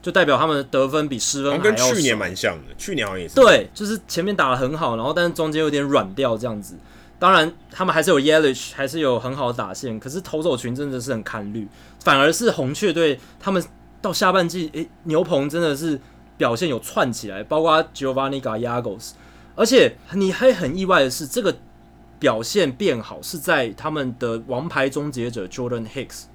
[0.05, 1.63] 就代表他们的得分比失分还要。
[1.63, 3.33] 跟去年蛮像的，去年好像也是。
[3.33, 6.75] 对，就是前面打的很好，然后但是中间有点软掉这样子。
[7.17, 11.67] 当然，他们还是有 Yelich，还是有很好的打线，可是投手群真的是很堪虑。
[12.01, 13.65] 反而是红雀队，他们
[13.99, 15.99] 到下半季，诶、欸，牛棚真的是
[16.37, 19.13] 表现有窜起来，包括 Giovanni Gallegos。
[19.55, 21.57] 而且你还很意外的是，这个
[22.19, 26.25] 表现变好是在他们的王牌终结者 Jordan Hicks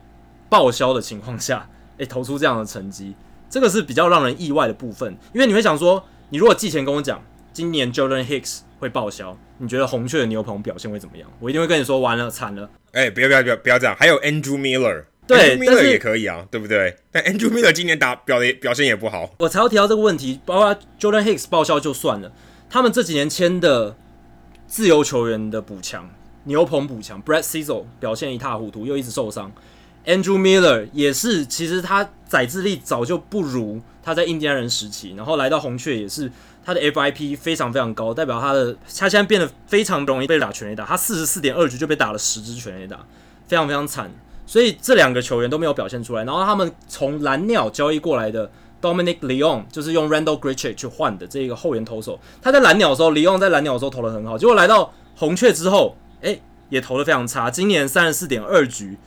[0.49, 1.69] 报销的情况下，
[1.99, 3.15] 诶、欸，投出这样的成绩，
[3.51, 5.15] 这个是比较让人意外的部分。
[5.35, 7.23] 因为你会想说，你如果季前跟我讲，
[7.53, 9.37] 今年 Jordan Hicks 会报销。
[9.59, 11.31] 你觉得红雀的牛棚表现会怎么样？
[11.39, 12.71] 我一定会跟你说，完了，惨了。
[12.93, 13.95] 哎、欸，不要不要不要不要这样。
[13.95, 16.97] 还有 Andrew Miller，对，Andrew Miller 也可以啊，对不对？
[17.13, 19.35] 但 Andrew Miller 今年打表的表现也不好。
[19.41, 22.33] 我才要提到这个问题，包括 Jordan Hicks 报销就算了，
[22.71, 23.95] 他们这几年签的
[24.67, 26.09] 自由球员的补强，
[26.45, 29.53] 牛棚补强，Brad Cecil 表现一塌糊涂，又一直受伤。
[30.11, 36.31] Andrew Miller 也是，其实他宰制力早就不如他在印第安人时期，然后来到红雀也是。
[36.63, 42.99] 他的 FIP 非常非常高，代表他的他现在变得非常容易被打全垒打，他四十四点二局就被打了十支全垒打，
[43.49, 44.13] 非常非常惨。
[44.47, 46.23] 所以这两个球员都没有表现出来。
[46.25, 48.49] 然后他们从蓝鸟交易过来的
[48.81, 57.51] Dominic Leone，就是用 Randall Grichuk 去换的这个后援投手，他在蓝鸟的时候，Leone 在蓝鸟的时候投的很好，结果来到红雀之后，诶、也投的非常差。
[57.51, 58.99] 今年三十四点二局，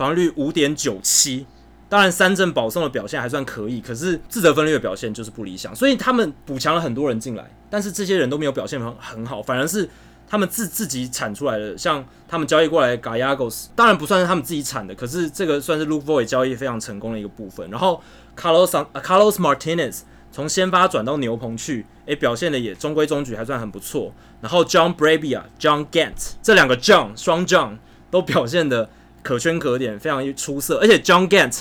[0.00, 1.46] 防御率五点九七。
[1.90, 5.76] 当然，三振保送的表现还算可以，可是自责分率的表现就是不理想。
[5.76, 9.86] 所以他们补强了很多人进来，但是这些人都没有表现很很好，反而是
[10.26, 11.76] 他们自自己产出来的。
[11.76, 17.68] 像他们交易过来 Gallegos，当然不算是他们自己产的，可是这个算是 Luke Voit 交易非常成功的一个部分。
[17.70, 18.02] 然后
[18.34, 20.00] Carlos Carlos Martinez
[20.32, 24.14] 从先发转到牛棚去，诶，表现的也中规中矩，还算很不错。
[24.40, 27.76] 然后 John Brebbia、John Gant 这两个 John 双 John
[28.12, 28.88] 都表现的
[29.22, 30.78] 可圈可点，非常出色。
[30.78, 31.60] 而且 John Gant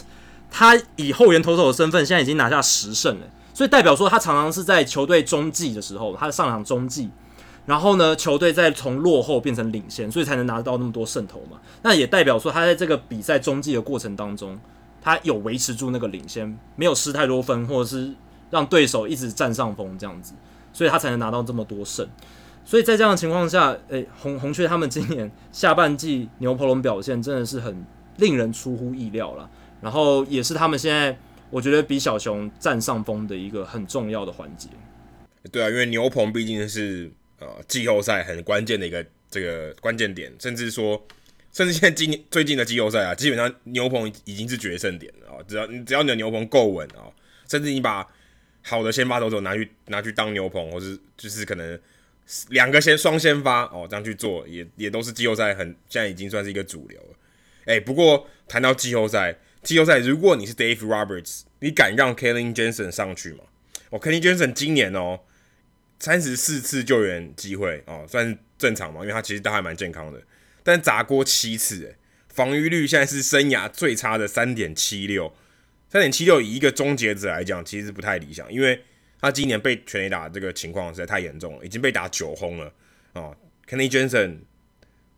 [0.51, 7.09] 他以后援投手的身份，现在已经拿下十胜了，所以代表说他常常是在球队中继的时候，他的上场中继，
[7.65, 11.57] 然后呢，球队再从落后变成领先，所以才能拿到那么多胜投嘛。
[11.83, 14.59] 那也代表说他在这个比赛中继的过程当中，
[15.01, 18.13] 他有维持住那个领先，没有失太多分，或者是。
[18.51, 20.33] 让对手一直占上风，这样子，
[20.73, 22.03] 所以他才能拿到这么多胜。
[22.69, 27.83] 所以在这样的情况下，诶、红红雀他们今年下半季牛棚龙表现真的是很
[28.17, 29.49] 令人出乎意料了。
[29.81, 31.17] 然后也是他们现在
[31.49, 34.69] 我觉得比小熊占上风的一个很重要的环节。
[35.51, 41.03] 对啊，因为牛棚毕竟是呃季后赛很关键的一个这个关键点，甚至说，
[41.51, 45.41] 甚至现在今年最近的季后赛啊，基本上牛棚已经是决胜点了啊。
[45.47, 47.09] 只要你只要你的牛棚够稳啊，
[47.49, 48.05] 甚至你把
[48.61, 51.79] 好的先发投手拿去拿去当牛棚，或是就是可能
[52.49, 57.15] 两个先双先发哦，这样去做也也都是季后赛很现在已经算是一个主流了。
[57.65, 63.43] 哎、不过谈到季后赛，季后赛如果你是 Dave Roberts，你敢让 Kenley Jansen 上去吗？
[63.89, 65.19] 哦，Kenley Jensen 今年哦
[65.99, 70.21] 三十四次救援机会哦，算是正常嘛，因为他其实都还蛮健康的，
[70.63, 75.33] 但砸锅七次，哎，防御率现在是生涯最差的三点七六。
[75.91, 78.83] 三点七六以一个终结者来讲，其实不太理想，因为
[79.21, 82.73] 他今年被全垒打这个情况实在太严重了，已经被打九轰了
[83.13, 83.35] 哦。
[83.67, 84.39] Kenley Jansen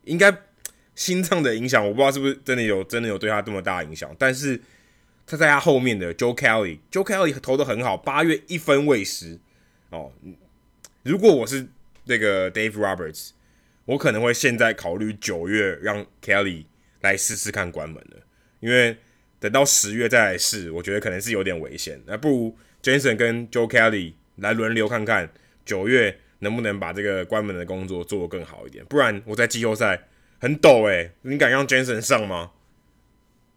[0.04, 0.36] 应该
[0.95, 4.60] 心脏的影响，我不知道是不是真的有真的有对他这么大影响，但是
[5.26, 9.39] 他在他后面的 Joe Kelly，Joe Kelly 投的很好，八月一分未失
[9.89, 10.12] 哦。
[11.04, 11.68] 如果我是
[12.06, 13.30] 那个 Dave Roberts，
[13.86, 16.66] 我可能会现在考虑九月让 Kelly
[17.02, 18.18] 来试试看关门了，
[18.60, 18.97] 因为。
[19.41, 21.99] 等到十月再来试，我觉得可能是有点危险。
[22.06, 25.29] 那不如 Jansen 跟 Joe Kelly 来轮流看看，
[25.65, 28.84] 九月能不能把这个关门的工作做得更好一点。
[28.86, 30.07] 不然我在季后赛
[30.39, 32.51] 很抖诶、欸，你敢让 Jansen 上吗？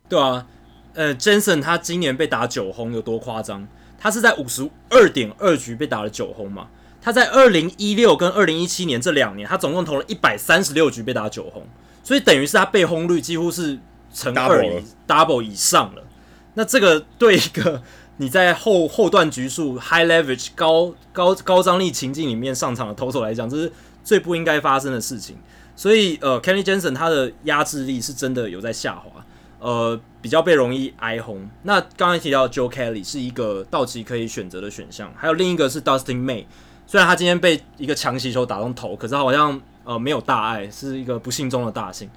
[0.08, 0.46] 对啊，
[0.94, 3.66] 呃，Jansen 他今年被打九轰有多夸张？
[3.98, 6.68] 他是在五十二点二局被打了九轰嘛？
[7.00, 11.66] 他在二零一六跟二零一七年这两年，他总共投了一百三十六局被打九轰，
[12.02, 13.78] 所以等于是他被轰率几乎是。
[14.16, 16.06] 乘二以 double 以上了，
[16.54, 17.82] 那这个对一个
[18.18, 23.72] 你在后后段局数 high leverage 高高高张力情境里面上场的投手来讲，这是
[24.04, 25.36] 最不应该发生的事情。
[25.74, 29.24] 所以呃，Kelly Jensen 他的压制力是真的有在下滑，
[29.58, 31.48] 呃，比较被容易挨轰。
[31.64, 36.44] 那刚才提到 Joe Kelly 是一个道奇可以选择的选项，还有另一个是 Dustin May，
[36.86, 42.08] 虽然他今天被一个强袭球打中头，可是好像呃没有大碍，是一个不幸中的大幸。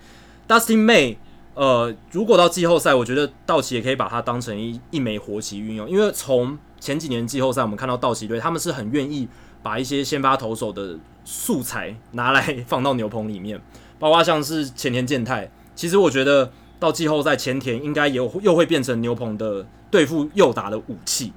[0.47, 1.17] Dustin May。
[1.57, 9.27] 呃，如果到季后赛，我觉得道奇也可以把它当成一一枚活棋运用，因为从前几年季后赛我们看到道奇队，他们是很愿意
[9.63, 13.59] 把一些先发投手的素材拿来放到牛棚里面，
[13.97, 21.33] 包括像是前田健太，其实我觉得到季后赛前田应该有又会变成牛棚的对付右打的武器。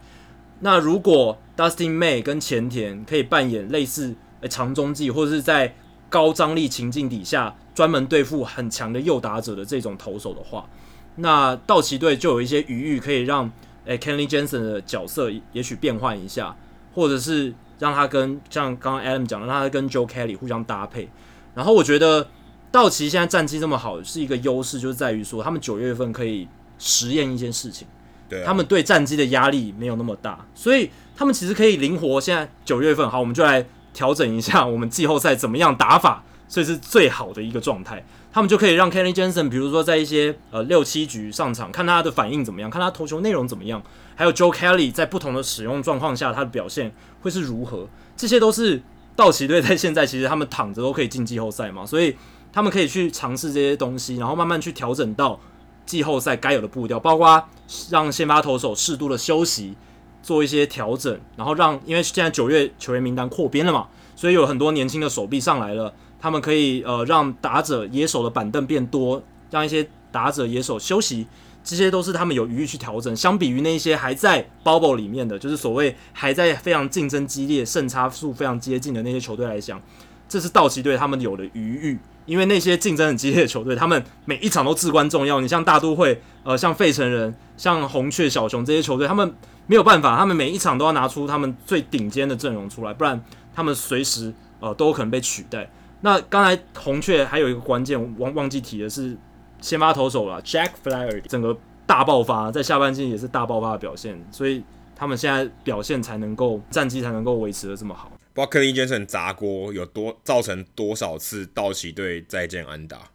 [0.59, 5.75] 那如果 Dustin May 跟前田可以扮演类似诶长中继或者是在
[6.11, 10.69] 高张力情境底下，专门对付很强的右打者的这种投手的话，
[11.17, 13.51] 那道奇队就有一些余裕，可以让
[13.87, 16.55] 诶 Kenley Jansen 的角色也许变换一下，
[16.95, 21.09] 或者是让他跟像刚刚 Adam 讲的，让他跟 Joe Kelly 互相搭配。
[21.55, 22.29] 然后我觉得
[22.71, 26.47] 道奇现在战绩这么好，是一个优势，就是在于说他们九月份可以
[26.79, 27.89] 实验一件事情，
[28.29, 32.21] 对啊，他们对战机的压力没有那么大，所以他们其实可以灵活。
[32.21, 33.65] 现在九月份好，我们就来。
[33.93, 38.05] 调整一下我们季后赛怎么样打法，所以是最好的一个状态。
[38.31, 43.83] 他们就可以让 Kenley Jansen，比如说在一些呃六七局上场，看他的反应怎么样，看他投球内容怎么样，
[44.15, 48.83] 还有 Joe Kelly 在不同的使用状况下他的表现会是如何，这些都是
[49.17, 52.15] 道奇队在现在其实他们躺着都可以进季后赛嘛，所以
[52.53, 55.41] 他们可以去尝试这些东西，然后慢慢去调整到
[55.87, 57.49] 季后赛该有的步调，包括
[57.91, 59.77] 让先发投手适度的休息。
[60.23, 71.27] 做一些调整，然后让，因为现在九月球员名单扩编了嘛，所以有很多年轻的手臂上来了，他们可以呃让打者野手的板凳变多，让一些打者野手休息，
[71.65, 73.15] 这些都是他们有余裕去调整。
[73.17, 79.81] 相比于那些还在 bubble 里面的，就是所谓还在非常竞争激烈、胜差数非常接近的那些球队来讲，
[80.29, 85.41] 这是道奇队他们有的余裕，因为那些竞争很激烈的球队，他们每一场都至关重要。
[85.41, 89.35] 你像大都会，呃，像费城人、像红雀、小熊这些球队，他们。
[89.67, 93.23] 没有办法，他们每一场都要拿出他们最顶尖的阵容出来，不然
[93.55, 95.71] 他们随时呃都有可能被取代。
[96.03, 99.17] 那刚才红雀还有一个关键忘忘记提的是
[99.61, 104.63] 先发投手了，Jack Flaherty 整个大爆发，在下半季也是大爆发的表现，所以
[104.97, 108.11] 他们现在表现才能够战绩才能够维持的这么好。
[108.33, 113.11] 不知道 Kenny 砸锅有多造成多少次道奇队再见安打，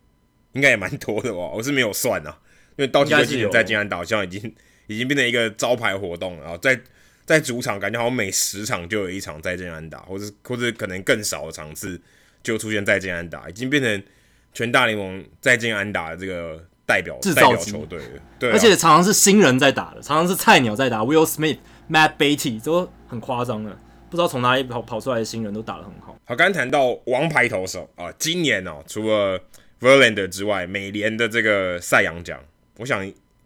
[0.52, 1.38] 应该也蛮多的吧？
[1.56, 2.38] 我是没有算啊，
[2.76, 4.56] 因为道奇队今年再见安打好像已经
[4.88, 6.80] 已经变成一个招牌活动了，然后在
[7.26, 12.00] 在主场感觉好像每十场就有一场再见安打，或者或者可能更少的场次
[12.46, 14.04] 就出现再见安打，已经变成
[14.54, 18.22] 全大联盟再见安打的这个代表代表球队了。
[18.39, 21.58] 对，而且常常是新人在打的，常常是菜鸟在打，Will Smith、
[21.89, 23.78] Matt Beatty 都很夸张的。
[24.08, 26.14] 不知道从哪里跑跑出来的新人都打得很好。
[26.24, 29.41] 好，刚刚谈到王牌投手啊，今年哦，除了
[29.82, 32.39] Verlander 之外，美联的这个赛扬奖，
[32.78, 33.06] 我想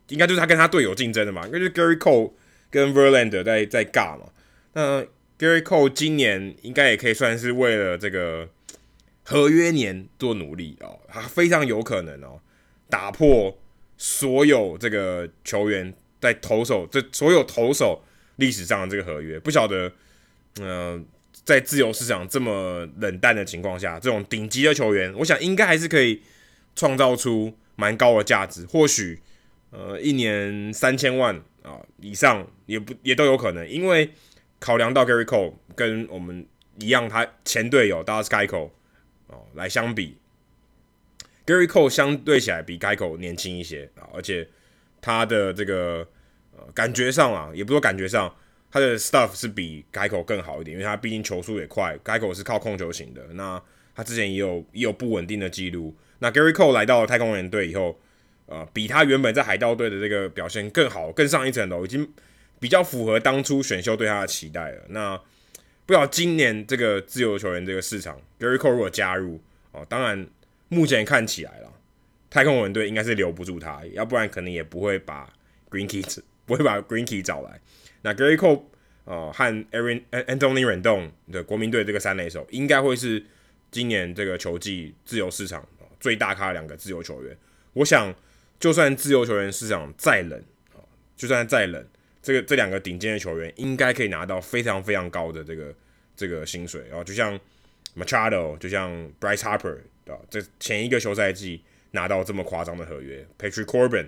[0.10, 2.34] 应该就是他跟他队友竞争的嘛，应该就是 Gary Cole
[2.70, 4.26] 跟 Verlander 在在尬嘛。
[4.74, 5.02] 那
[5.40, 8.48] Gary Cole 今年应该也可以算是为了这个
[9.30, 12.40] 合约年做努力哦，他非常有可能哦，
[12.90, 13.56] 打破
[13.98, 18.02] 所有这个球员在投手这所有投手
[18.38, 19.92] 历史上的这个合约，不晓得。
[20.60, 21.00] 呃，
[21.46, 26.22] 在自由市场这么冷淡的情况下，这种顶级的球员，我想应该还是可以
[26.76, 28.66] 创造出蛮高的价值。
[28.66, 29.22] 或许
[29.70, 34.12] 呃，一年三千万啊、以上也不也都有可能，因为
[34.60, 36.46] 考量到 Gary Cole 跟我们
[36.80, 38.72] 一样，他前队友 Dallas Keuchel
[39.30, 40.18] 哦来相比
[41.46, 44.48] ，Gary Cole 相对起来比 Geico 年轻一些啊，而且
[45.02, 46.08] 他的这个
[46.56, 48.36] 呃感觉上啊，也不说感觉上。
[48.72, 53.26] 他的 stuff 是比 Geico 更好一点，因为他毕竟球速也快，Geico 是靠控球型的。
[53.32, 53.60] 那
[53.96, 55.96] 他之前也有也有不稳定的记录。
[56.20, 58.00] 那 Gary Cole 来到了太空人队以后，
[58.46, 62.08] 呃，比他原本在海盗队的这个表现更好，更上一层楼，已经
[62.60, 64.84] 比较符合当初选秀对他的期待了。
[64.90, 65.20] 那
[65.90, 70.28] 不知道今年这个自由球员这个市场，Gary Cole 如果加入哦，当然
[70.68, 71.74] 目前看起来了，
[72.30, 75.34] 太空人队应该是留不住他，要不然可能也不会把
[75.72, 77.60] Greinke 不会把 Green Key 找来。
[78.04, 78.62] 那 Gary Cole
[79.06, 83.26] 哦和 Aaron Anthony Rendon 的国民队这个三垒手，应该会是
[83.72, 85.68] 今年这个球季自由市场
[86.00, 87.36] 最大咖两个自由球员。
[87.74, 88.14] 我想，
[88.60, 90.40] 就算自由球员市场再冷，
[91.18, 91.84] 就算再冷，
[92.22, 95.74] 这个这两个顶尖的球员应该可以拿到非常非常高的这个
[96.16, 96.84] 这个薪水。
[96.90, 97.40] 然后就像
[97.96, 104.08] Machado，就像 Bryce Harper 啊，这前一个休赛季拿到这么夸张的合约，Patrick Corbin，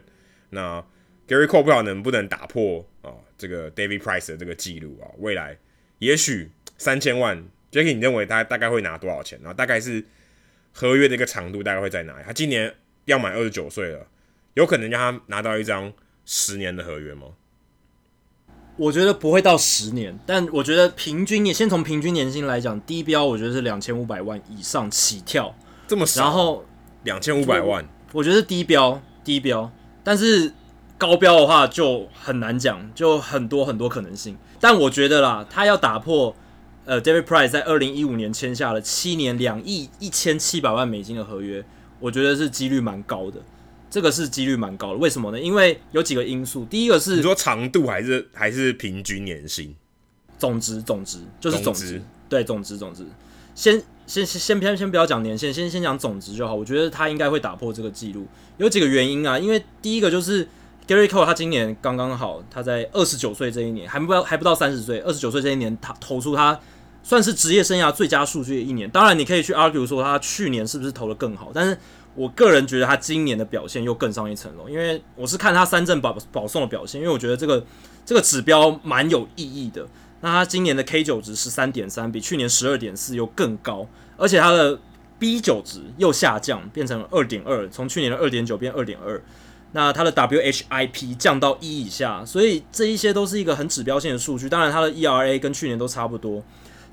[0.49, 0.83] 那
[1.27, 3.13] Gary Cole 不知道能不能打破啊？
[3.37, 5.57] 这个 David Price 的这个记录啊，未来
[5.99, 9.39] 也许三千万，Jacky，你认为他大概会拿多少钱？
[9.41, 10.03] 然后大概是
[10.73, 12.23] 合约的一个长度大概会在哪里？
[12.25, 12.73] 他今年
[13.05, 14.07] 要满二十九岁了，
[14.55, 15.91] 有可能让他拿到一张
[16.25, 17.35] 十年的合约吗？
[18.81, 25.53] 我觉得不会到十年，但我觉得平均年，先从平均年薪来讲，低标我觉得是两千五百万以上起跳，
[25.87, 26.23] 这么少？
[26.23, 26.65] 然后
[27.03, 29.71] 两千五百万，我觉得是低标，低标，
[30.03, 30.53] 但是。
[31.01, 34.37] 高标的话就很难讲，就很多很多可能性。
[34.59, 36.35] 但我觉得啦，他要打破
[36.85, 41.65] 呃 David Price 在二零一五年签下了七年两亿一千七百万美金的合约，
[41.99, 43.41] 我觉得是几率蛮高的。
[43.91, 45.39] 这个是几率蛮高的，为什么呢？
[45.39, 46.65] 因为有几个因素。
[46.65, 49.75] 第一个是你说长度还是还是平均年薪？
[50.39, 53.05] 总值总值就是总值，对总值总值。
[53.53, 56.55] 先先先先先不要讲年限，先先讲总值就好。
[56.55, 58.25] 我觉得他应该会打破这个记录，
[58.57, 59.37] 有几个原因啊。
[59.37, 60.47] 因为第一个就是。
[60.87, 66.59] Gary Cole 他今年刚刚好，他在二十九岁这一年还不还不到三十岁，二十九岁这一年他投出他
[67.01, 68.89] 算是职业生涯最佳数据的一年。
[68.89, 71.77] 当然，你可以去 argue 说他去年是不是投的更好，但是
[72.15, 77.65] 我个人觉得他今年的表现又更上一层楼，因为我是看他三振保保送的表现，因为我觉得这个
[78.05, 79.87] 这个指标蛮有意义的。
[80.21, 83.87] 那他今年的 K 九值十三点三，比去年十二点四又更高，
[84.17, 84.79] 而且他的
[85.17, 89.21] B 九值又下降，变成二点二，从去年的二点九变二点二。
[89.73, 94.49] 那它的 WHIP 降到一以下，所以这一些都是一个很指标性的数据。
[94.49, 96.43] 当然，它的 ERA 跟去年都差不多，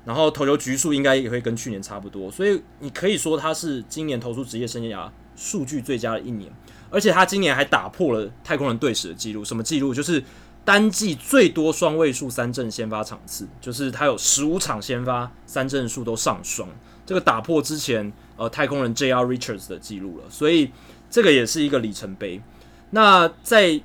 [0.09, 6.51] 然后投球局数应该也会跟去年差不多，所以你可以说他是今年投出职业生涯数据最佳的一年。
[6.89, 9.93] 而且他今年还打破了太空人队史的记录，什么记录？
[9.93, 10.23] 就是
[10.65, 16.67] 单季最多双位数三振先发场次，就是他有十五场先发三振数都上双，
[17.05, 20.71] 这个打破之前呃太空人 JR Richards 的记录了，所以
[21.07, 22.41] 这个也是一个里程碑。
[22.89, 23.79] 那在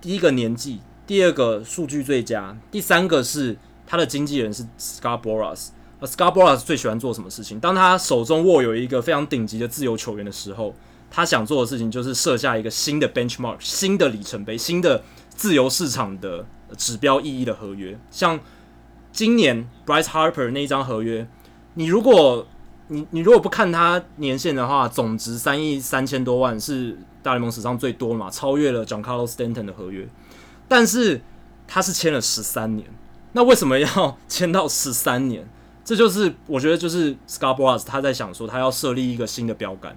[0.00, 3.58] 第一个年纪，第二个数据最佳，第三个是
[3.90, 5.70] 他的经纪人是 Scott Boras。
[5.98, 7.58] 而 Scott Boras 最喜欢做什么事情？
[7.58, 10.72] 当他手中握有一个非常顶级的自由球员的时候，
[11.10, 16.46] 他想做的事情就是设下一个新的 benchmark、新的里程碑、新的自由市场的
[16.78, 17.98] 指标意义的合约。
[18.12, 18.38] 像
[19.10, 21.26] 今年 Bryce Harper 那一张合约，
[21.74, 22.46] 你如果
[22.86, 30.08] 你你如果不看他年限的话，总值三亿三千多万是大联盟史上最多嘛，超越了 John Carlos Stanton 的合约。
[30.68, 31.20] 但是
[31.66, 32.86] 他是签了十三年。
[33.32, 35.48] 那为什么要签到十三年？
[35.84, 39.96] 这就是我觉得就是 Scott Boras 他在想说，他要设立一个新的标杆。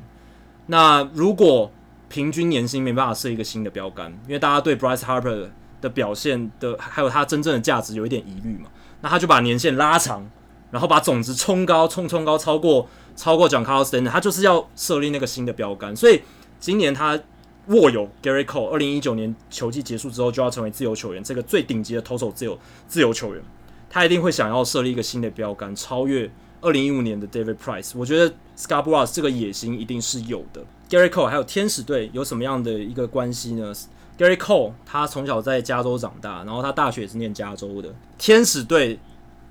[0.67, 1.71] 那如果
[2.09, 5.49] 平均年薪没办法设一个新的标杆，因为大家对 Bryce Harper
[5.81, 8.69] 的表现的还有他真正的价值有一点疑虑嘛，
[9.01, 10.29] 那他就把年限拉长，
[10.71, 15.95] 然后把总值冲高，冲冲高超过超过 Giancarlo Stanton，他就是要设立那个新的标杆。
[15.95, 16.21] 所以
[16.59, 17.19] 今年他
[17.67, 22.57] 握有 Gary Cole，二零一九年球季结束之后就要成为自由球员，这个最顶级的投手自由
[22.87, 23.43] 自由球员。
[23.89, 26.29] 他一定会想要设立一个新的标杆，超越
[26.61, 27.91] 二零一五年的 David Price。
[27.95, 30.65] 我觉得 Scarborough 这个野心一定是有的。
[30.89, 33.71] Gary Cole 还有天使队有什么样的一个关系呢
[34.17, 37.93] ？Gary Cole 他从小在加州长大，然后他大学也是念加州的。
[38.17, 38.99] 天使队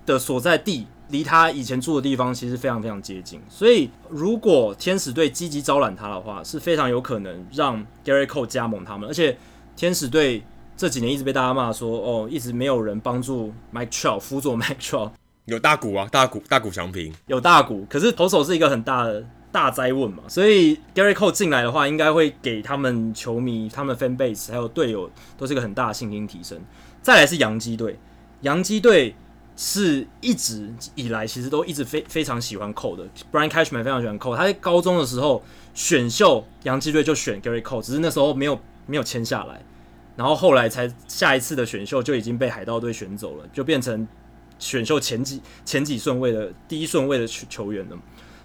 [0.04, 9.08] 的所在地离他以前住的地方其实非常非常接近，所以如果天使队积极招揽他的话，是非常有可能让 Gerrit Cole 加盟他们。
[9.08, 9.38] 而且
[9.76, 10.42] 天使队。
[10.74, 15.10] 这几年一直被大家骂说，哦，一直没有人帮助 Mike Trout 辅佐 Mike Trout，
[15.44, 26.58] 有大谷啊，大谷大谷翔平有大谷，可是投手是一个很大的大灾问嘛，所以 Gerrit Cole 进来的话，应该会给他们球迷、他们 fan base 还有队友都是一个很大的信心提升。
[27.00, 27.96] 再来是洋基队，
[28.40, 29.14] 洋基队
[29.56, 35.42] 是一直以来其实都一直非非常喜欢 Cole 的，Brian Cashman 非常喜欢 Cole，他在高中的时候
[35.74, 39.62] 选秀洋基队就选 Gary Cole，只是那时候没有没有签下来。
[40.14, 44.06] 然后后来才下一次的选秀就已经被海盗队选走了，就变成
[44.58, 47.96] 选秀前几前几顺位的第一顺位的球球员了。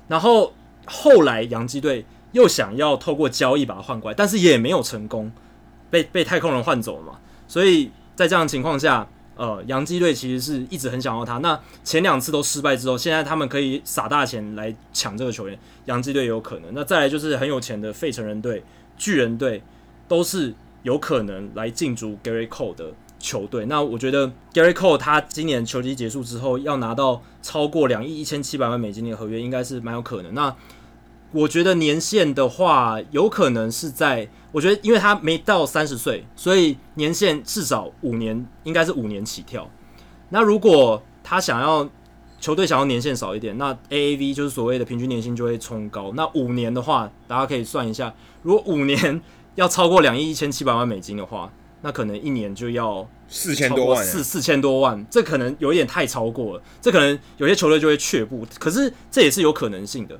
[0.08, 0.54] 然后
[0.86, 5.30] 后来洋基队又想要透过交易把他换过来，但是也没有成功，
[5.90, 7.20] 被被太空人换走了嘛。
[7.48, 9.06] 所以在这样的情况下，
[9.38, 11.38] 呃，洋基队其实是一直很想要他。
[11.38, 16.74] 那前两次都失败之后，现在他们可以撒大钱来抢这个球员，洋基队也有可能。
[16.74, 18.64] 那再来就是很有钱的费城人队、
[18.98, 19.62] 巨人队
[20.08, 20.54] 都是。
[20.84, 23.66] 有可能来进驻 Gary Cole 的球队。
[23.66, 30.34] 那我觉得 Gary Cole 他今年球季结束之后要拿到超过两亿一千七百万美金的合约，应该是蛮有可能。
[30.34, 30.56] 那
[31.32, 39.70] 我觉得年限的话，有可能是在我觉得，因为他没到三十岁，所以年限至少五年，应该是五年起跳。
[40.30, 41.90] 那如果他想要
[42.40, 46.12] 球队想要年限少一点，那 AAV 就是所谓的平均年薪就会冲高。
[46.16, 48.14] 那五年的话，大家可以算一下，
[48.44, 49.22] 如果五年。
[49.58, 51.52] 要超过两亿一千七百万美金的话，
[51.82, 58.46] 那可能一年就要四千多万，四四千多万，这可能有一点太超过了，这可能有些球队就会却步。
[58.60, 60.16] 可是这也是有可能性的。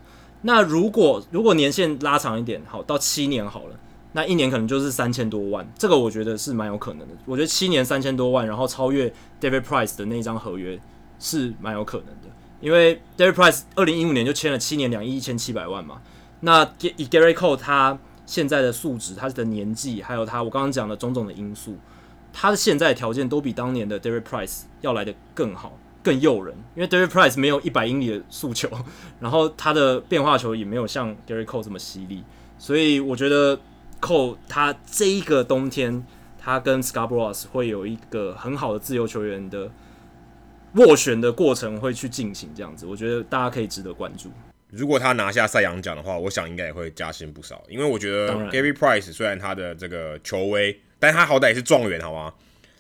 [0.48, 3.76] 那如果如果年限拉长一点，好，到七年好了，
[4.14, 7.14] 那一年可能就是三千多万，这个我觉得是蛮有可能的。
[7.26, 10.80] 我觉得七年三千多万，然后超越 David Price 的那一张合约
[11.20, 12.30] 是蛮有可能的，
[12.62, 16.02] 因为 David Price 二零一五年就签了七年两亿一千七百万嘛。
[16.40, 18.00] 那以 Gerrit Cole 他。
[18.28, 21.78] 现在的素质，他的年纪，还有他我刚刚讲的种种的因素，
[22.34, 25.78] 他的现在条件都比当年的 David Price 要来得更好、
[26.08, 26.56] 更诱人。
[26.74, 28.70] 因为 David Price 没有一百英里的速球，
[29.20, 32.24] 然后他的变化球也没有像 Gerrit Cole 这么犀利，
[32.58, 33.60] 所以我觉得
[34.00, 36.06] Cole 他这一个冬天，
[36.40, 39.70] 他跟 Scott Boras 会有一个很好的自由球员的
[40.76, 44.32] 斡旋的过程会去进行，这样子，我觉得大家可以值得关注。
[44.70, 47.64] 如果他拿下赛扬奖的话，我想应该也会加薪不少。
[47.70, 52.34] 因为我觉得 Gary Price 虽然他的这个球威，但他好歹也是状元，好吗？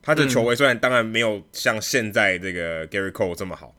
[0.07, 3.75] 他的球威虽然当然没有像现在这个 Gerrit Cole 这么好，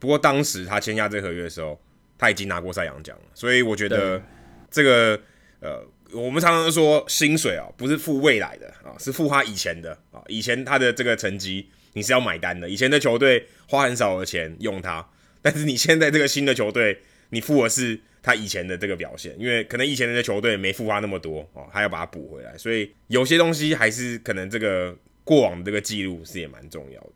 [0.00, 1.80] 不过当时他签下这个合约的时候，
[2.18, 3.22] 他已经拿过赛扬奖了。
[3.32, 4.20] 所以我觉得
[4.68, 5.20] 这个
[5.60, 5.80] 呃，
[6.12, 10.20] 我们常常说薪水啊，不是付未来的啊，是付他以前的啊。
[10.26, 12.68] 以前他的这个成绩你是要买单的。
[12.68, 15.08] 以前的球队花很少的钱用他，
[15.40, 17.00] 但是你现在这个新的球队。
[17.30, 24.96] 你付的是他以前的这个表现，因为可能以前的球队没付他那么多哦，还要把它补回来，所以有些东西还是可能这个
[25.28, 27.10] 过往的这个记录是也蛮重要的。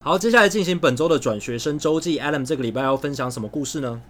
[0.00, 4.02] 好，接下来进行本周的转学生周记，Adam 这个礼拜要分享什么故事呢？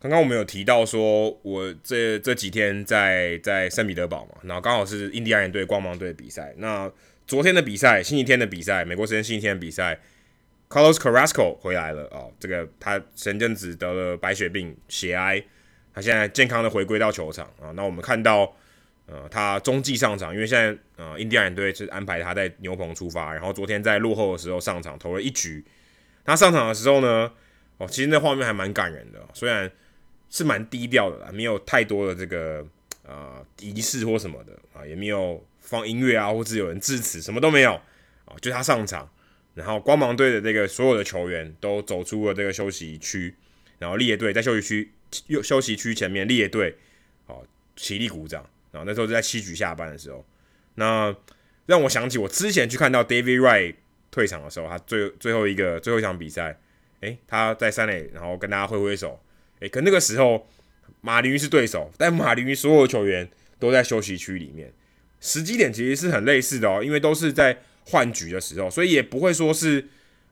[0.00, 6.54] 刚刚我们有提到说，我这这几天在在圣彼得堡嘛，然后刚好是印第安人队、光芒队的比赛。
[6.56, 6.90] 那
[7.26, 9.98] 昨天的比赛，星期天的比赛，美国时间星期天的比赛
[10.74, 12.32] ，Carlos Carrasco 回来了哦。
[12.40, 15.40] 这个他前阵子得了白血病血癌，
[15.94, 17.70] 他现在健康的回归到球场啊。
[17.76, 18.52] 那我们看到，
[19.06, 25.64] 呃，他中继上场，因为现在呃印第安人队是安排他在牛棚出发，然后昨天在落后的时候上场投了一局。
[26.24, 27.30] 他上场的时候呢，
[27.78, 29.70] 哦，其实那画面还蛮感人的，虽然。
[30.30, 32.66] 是蛮低调的啦，没有太多的这个
[33.06, 37.72] 呃仪式或什么的啊，也没有放音乐啊，或者有人致辞，什么都没有
[38.24, 39.08] 啊，就他上场，
[39.54, 43.34] 然后光芒队的这个所有的球员都走出了这个休息区，
[43.78, 44.90] 然后列队在休息区
[45.28, 46.76] 又休息区前面列队，
[47.26, 47.44] 好
[47.76, 48.44] 起立鼓掌。
[48.72, 50.26] 然后那时候就在七局下半的时候，
[50.74, 51.14] 那
[51.66, 53.76] 让我想起我之前去看到 David Wright
[54.10, 56.58] 退场的时候，他最最后一个最后一场比赛，
[56.98, 59.20] 诶，他在三垒，然后跟大家挥挥手，
[59.60, 60.48] 诶，可那个时候
[61.00, 63.30] 马林鱼是对手，但马林鱼所有球员
[63.60, 64.72] 都在休息区里面，
[65.20, 69.86] 时机点其实是很类似的哦，因为都是在换局的时候，所以也不会说是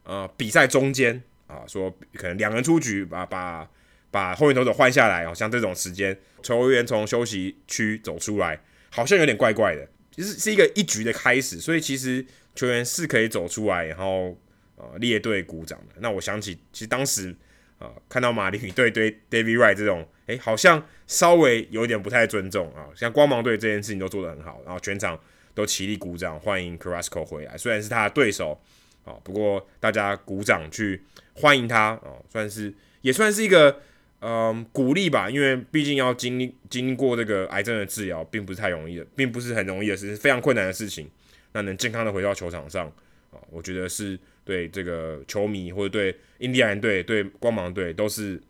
[0.04, 3.68] 呃比赛中间啊，说可能两人出局把把。
[4.12, 9.88] 把后面投手换下来哦，像这种时间，球员从休息区走出来，好像有点怪怪的。
[10.14, 12.22] 其实是一个一局的开始，所以其实
[12.54, 14.38] 球员是可以走出来，然后
[14.76, 15.94] 呃列队鼓掌的。
[16.00, 17.30] 那我想起，其实当时
[17.78, 22.92] 啊、呃、看到马林鱼队对 David Wright 这种，诶，好像稍微有点不太尊重啊。
[22.94, 25.18] 像光芒队这件事情都做得很好，然后全场
[25.54, 28.60] 都起立鼓掌欢迎 Carrasco 回来，虽然是他的对手
[29.04, 31.02] 啊，不过大家鼓掌去
[31.34, 33.80] 欢迎他啊，算是也算是一个。
[34.24, 41.10] 嗯，鼓励吧，因为毕竟要经历经过这个癌症的治疗，并不是太容易的，并不是很容易的事，是非常困难的事情。
[41.50, 42.86] 那能健康的回到球场上
[43.32, 48.40] 啊，我觉得是对这个球迷或者对印第安队、对光芒队都是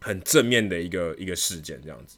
[0.00, 2.16] 很正面的一个一个事件，这样子。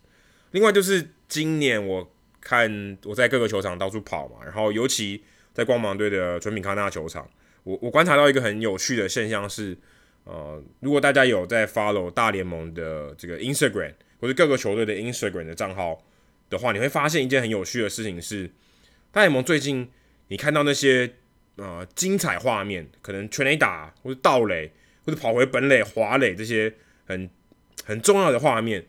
[0.52, 2.08] 另外就是今年我
[2.40, 5.22] 看我在各个球场到处跑嘛，然后尤其
[5.52, 7.28] 在光芒队的纯品康纳球场，
[7.64, 9.76] 我我观察到一个很有趣的现象是。
[10.24, 16.04] 呃，如果大家有在 follow 大联盟的这个 Instagram 或者各个球队的 Instagram 的账号
[16.50, 18.50] 的话，你会发现一件很有趣的事情是，
[19.10, 19.88] 大联盟最近
[20.26, 21.14] 你看到那些
[21.56, 24.70] 呃精彩画面，可能全垒打或者盗垒
[25.06, 26.74] 或者跑回本垒滑垒这些
[27.06, 27.30] 很
[27.86, 28.84] 很重要的画面，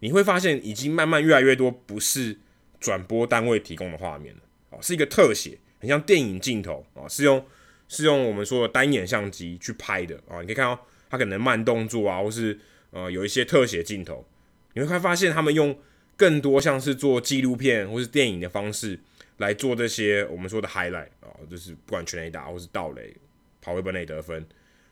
[0.00, 2.36] 你会发现已经慢慢越来越多不是
[2.82, 4.34] 转播单位提供的画面，
[4.68, 7.42] 哦，是一个特写，很像电影镜头啊，是用。
[7.88, 12.58] 是用我们说的单眼相机去拍的啊，你可以看到它可能慢动作啊，或是
[12.90, 14.26] 呃有一些特写镜头，
[14.72, 15.78] 你会发现他们用
[16.16, 18.98] 更多像是做纪录片或是电影的方式
[19.36, 23.14] 来做这些我们说的 highlight 啊，就是不管全垒打或是盗垒、
[23.60, 24.42] 跑回本垒得分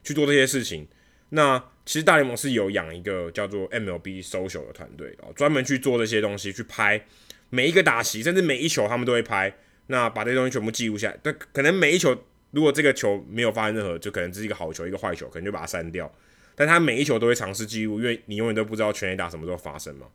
[0.03, 0.87] 去做这些事情。
[1.29, 7.03] 那其实大联盟是有养一个叫做 MLB Social 的团队啊，专门去做这些东西，去拍
[7.51, 9.53] 每一个打席，甚至每一球他们都会拍，
[9.87, 11.17] 那把这些东西全部记录下来。
[11.21, 12.17] 但可能每一球。
[12.53, 16.13] 如果这个球没有发生任何，就可能这是一个好球，一个坏球，可能就把它删掉。
[16.53, 20.07] 但他每一球都会尝试记录，因为你永远都不知道全垒打什么时候发生嘛。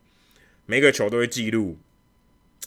[0.66, 1.78] 每一个球都会记录，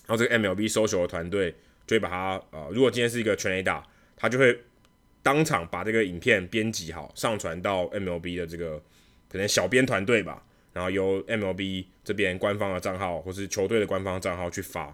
[0.07, 1.53] 然后这个 MLB Social 的团队
[1.85, 3.85] 就会把它呃，如果今天是一个全垒打，
[4.17, 4.59] 他就会
[5.21, 8.81] 当场把这个影片编辑好，上传到 MLB 的这个
[9.31, 10.43] 可能小编团队吧，
[10.73, 14.93] 然后由 MLB 这边官方的账号或是球队的官方账号去发。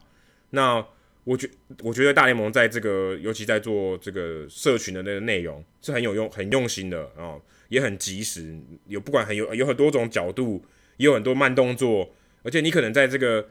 [0.51, 0.86] 那
[1.23, 1.49] 我觉
[1.82, 8.55] 我觉得大联盟在这个，尤其在做这个社群的那个内容是很有用、很用心的啊、哦，也很及时。
[8.88, 10.63] 有不管很有有很多种角度，
[10.97, 12.13] 也有很多慢动作，
[12.43, 13.49] 而且你可能在这个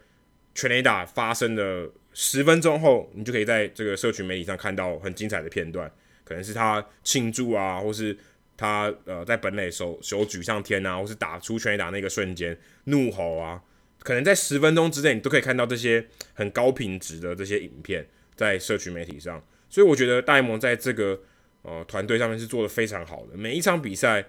[0.54, 5.90] 全垒打发生的十分钟后，你就可以在这个社群媒体上看到很精彩的片段，
[6.22, 8.16] 可能是他庆祝啊，或是
[8.56, 13.62] 他呃在本垒手手举上天啊，或是打出全垒打那个瞬间怒吼啊。
[14.00, 21.18] 可能在十分钟之内，你都可以看到这些很高品质的这些影片在社群媒体上，所以我觉得大联盟在这个
[21.62, 23.34] 呃团队上面是做得非常好的。
[23.34, 24.22] 每一场比赛，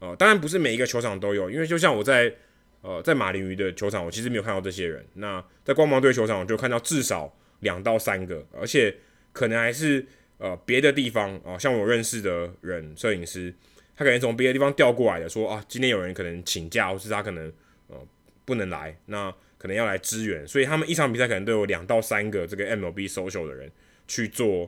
[0.00, 2.34] 呃，当然不是每一个球场都有，因为就像我在
[2.80, 5.06] 呃在马林鱼的球场，我其实没有看到这些人。
[5.14, 8.92] 那在光芒队球场，我就看到至少两到三个，而且
[9.32, 10.04] 可能还是
[10.38, 13.54] 呃别的地方啊、呃，像我认识的人，摄影师，
[14.00, 17.52] 他可能从别的地方调过来的，说啊，今天有人可能请假，或是他可能
[17.88, 17.96] 呃。
[18.42, 23.70] 不能来，那可能要来支援，所以他们一场比赛可能都有两到三个这个 MLB Social 的人
[24.08, 24.64] 去做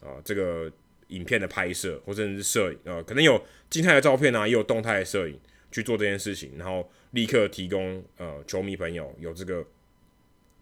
[0.00, 0.72] 啊、呃、这个
[1.08, 3.38] 影片的拍摄或者是摄影，呃，可能有
[3.68, 5.38] 静态的照片啊，也有动态的摄影
[5.70, 9.62] 去做这件事情，然后立刻提供呃球迷朋友有这个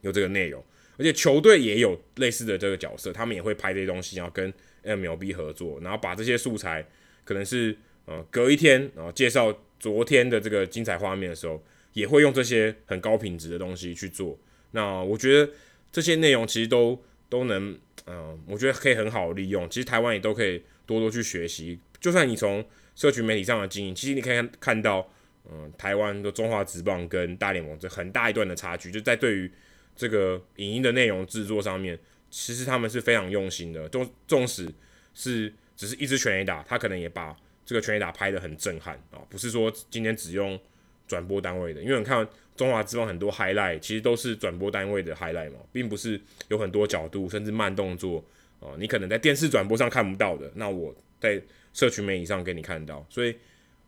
[0.01, 0.61] 有这个内容，
[0.99, 4.53] 而且球队也有类似的这个角色，他们也会拍这些东西，然后跟
[4.83, 6.85] MLB 合作，然后把这些素材
[7.25, 7.77] 可能是
[8.07, 11.63] 呃隔一天然后介绍昨天的这个精彩画面的时候。
[11.95, 14.37] 也会用这些很高品质的东西去做。
[14.73, 15.53] 那我觉得
[15.93, 19.71] 这些内容其实都都能，嗯、我觉得可以很好利用。
[19.71, 21.79] 其实台湾也都可以多多去学习。
[22.01, 22.67] 就算你从
[22.97, 25.09] 社群媒体上的经营，其实你可以看到，
[25.49, 29.49] 嗯、台湾的中华职棒跟大联盟这很大一段的差距，就在对于
[29.95, 31.97] 这个影音的内容制作上面，
[32.29, 33.89] 其实他们是非常用心的。
[33.89, 34.69] 纵纵使
[35.15, 40.59] 是只是一支拳一打，他可能也把这个全垒打拍得很震撼啊，不是说今天只用。
[41.07, 42.27] 转播单位的，因为你看
[42.57, 46.19] 中华之棒很多 highlight，其实都是转播单位的 highlight 嘛，并不是
[46.49, 48.25] 有很多角度甚至慢动作
[48.61, 51.41] 哦、你可能在电视转播上看不到的，那我在
[51.75, 53.37] 社群媒体上给你看到，所以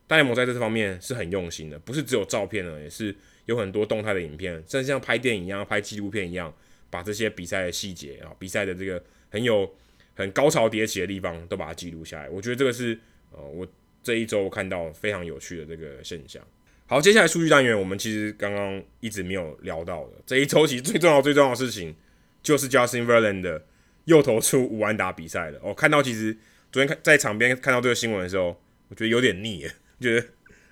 [0.05, 3.13] 大联盟在这方面是很用心的，不是只有照片呢，也是
[3.45, 6.53] 有很多动态的影片，甚至像拍电影一样、拍纪录片一样，
[6.91, 9.67] 把这些比赛的细节啊、比赛的这个很有
[10.13, 12.29] 很高潮迭起的地方都把它记录下来。
[12.29, 12.99] 我觉得这个是
[13.37, 13.67] 呃，我
[14.01, 16.41] 这一周看到非常有趣的这个现象。
[16.87, 21.93] 好，接下来数据单元，我们其实刚刚一直没有聊到的这一周，其实最重要、最重要的事情
[22.41, 23.61] 就是 Justin Verlander
[24.05, 25.59] 又投出五安打比赛了。
[25.61, 26.35] 我、看到其实
[26.71, 28.57] 昨天看在场边看到这个新闻的时候，
[28.87, 29.67] 我觉得有点腻，
[29.99, 30.27] 觉得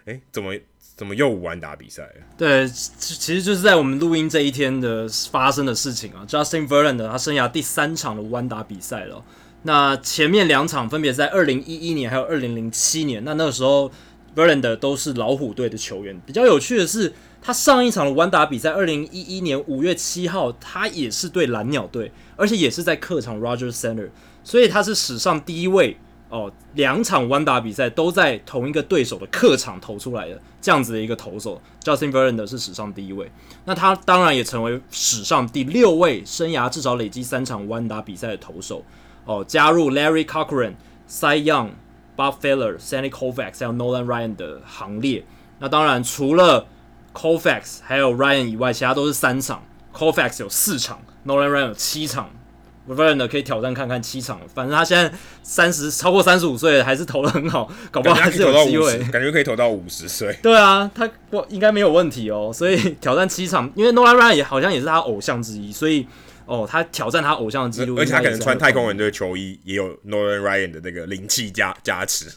[0.06, 0.58] 哎，怎么
[0.96, 2.14] 怎么又五安打比赛了？
[2.38, 6.26] 对，其实就是在我们录音这一天的发生的事情啊。
[6.26, 9.22] Justin Verland 他生涯第三场的无安打比赛了。
[9.66, 13.92] 那前面两场分别在二零一一年还有二零零七年，那那个时候。
[14.36, 16.22] Verlander 都是老虎队的球员。
[16.26, 24.10] 比较有趣的是，他上一场的完打比赛，二零一一年五月七号，他也是对蓝鸟队，而且也是在客场 Roger Center，
[24.44, 25.96] 所以他是史上第一位
[26.28, 31.62] 哦，两场完打比赛都在同一个对手的客场投出来的这样子的一个投手。
[31.82, 33.32] Justin Verlander 是史上第一位，
[33.64, 38.84] 那他当然也成为史上第六位生涯至少累积三场完打比赛的投手
[39.26, 40.74] 哦，加入 Larry Cochran、
[41.10, 41.70] Cy Young。
[42.18, 45.26] Bob Feller、Sandy Koufax 还有 Nolan Ryan 的行列。
[45.60, 46.66] 那当然，除了
[47.14, 49.62] Koufax 还有 Ryan 以外，其他都是三场。
[49.94, 52.30] Koufax 有四场，Nolan Ryan 有七场。
[52.88, 54.40] Verlander 可以挑战看看七场。
[54.54, 58.98] 反正他现在三十超过三十五岁了，还是投的很好，搞不好还是有机会。
[59.12, 60.40] 感觉可以投到五十岁。
[60.42, 62.50] 对啊，他我应该没有问题哦。
[62.54, 66.08] 所以 挑战七场，因为 Nolan Ryan 也好像也是他偶像之一，所以。
[66.46, 72.32] 哦，他挑战他偶像的记录，而且他可能穿太空人队球衣，也有 Nolan Ryan 的那个灵气加加持。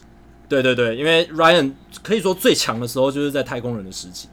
[0.49, 1.73] 对对对，因为 Ryan
[2.03, 4.29] 可以说最强的时候就是在太空人的时期。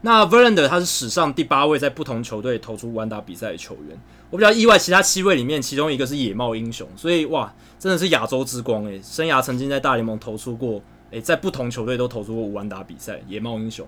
[0.00, 3.98] 那 Verlander 他是史上第八位在不同球队投出完打比赛的球员。
[4.30, 10.80] 我比较意外，其他七位里面，其中一个是野茂英雄，所以哇，真的是亚洲之光诶，生涯曾经在大联盟投出过，
[11.10, 13.86] 诶，在不同球队都投出过五万打比赛，野茂英雄。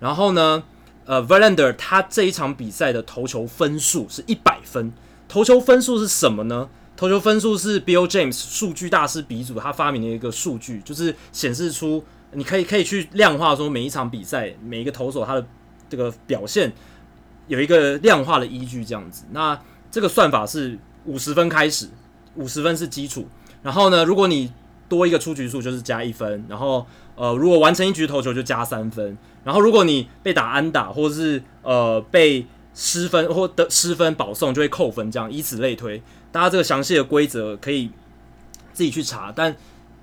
[0.00, 0.64] 然后呢？
[1.06, 4.92] 呃，Verlander 他这一场比赛的投球分数是一百分。
[5.28, 6.68] 投球分数是什么呢？
[6.96, 15.46] 投球分数是 Bill James 数据大师鼻祖他发明的一个数据，就是显示出你可以可以去量化说每一场比赛每一个投手他的
[15.88, 16.72] 这个表现
[17.48, 19.24] 有一个量化的依据这样子。
[19.32, 19.60] 那
[19.90, 21.88] 这个算法是五十分开始，
[22.36, 23.28] 五十分是基础。
[23.62, 24.52] 然后呢，如果你
[24.88, 26.86] 多一个出局数就是加一分，然后
[27.16, 36.02] 呃，如果完成一局投球就加三分，然后如果你被打安打或者是呃被失分或得失分保送就会扣分，这样以此类推。
[36.30, 37.90] 大家这个详细的规则可以
[38.72, 39.54] 自己去查，但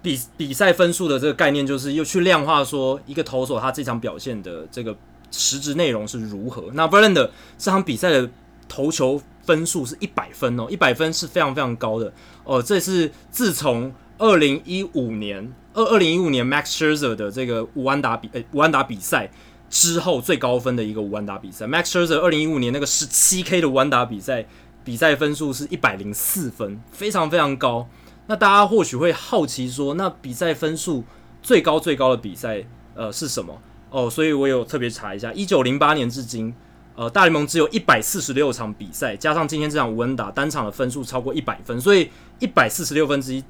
[0.02, 4.96] 比比赛分数的这个概念就是又去量化说一个投手他这场表现的这个
[5.32, 6.64] 实质内容是如何。
[6.74, 8.30] 那 v e r l a n d 这场比赛的
[8.68, 12.12] 投球分数是一百分哦，一百分是非常非常高的
[12.44, 13.94] 哦，这是自从。
[14.22, 19.32] 二零一五年，二二零一五年，Max Scherzer 的这个五安打比，诶，五安打比赛
[19.68, 24.46] 之后最高分的一个五安打比赛，Max Scherzer 二零一五年那个十七 K 的五安打比赛，
[24.84, 27.90] 比赛分数是一百零四分，非常非常高。
[28.28, 31.04] 那大家或许会好奇说，那比赛分数
[31.42, 33.60] 最高最高的比赛，呃，是什么？
[33.90, 36.54] 哦，所以我有特别查一下，一九零八年至今，
[36.96, 43.44] 呃，大联盟只有一百四十六场比赛，加上今天这场无安打，单场的分数超过一百分，所以一百四十六分之一。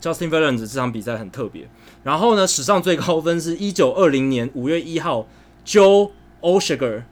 [0.00, 1.68] Justin Verlander 这场比赛很特别，
[2.04, 5.26] 然后呢，史上最高分是一九二零年五月一号
[5.66, 6.10] ，Joe
[6.40, 7.02] Oshiger、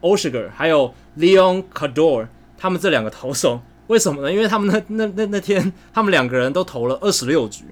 [0.00, 4.32] Oshiger 还有 Leon Cador 他们这两个投手，为什么呢？
[4.32, 7.64] 因为他们那那那那天，他们两个人都投了二十六局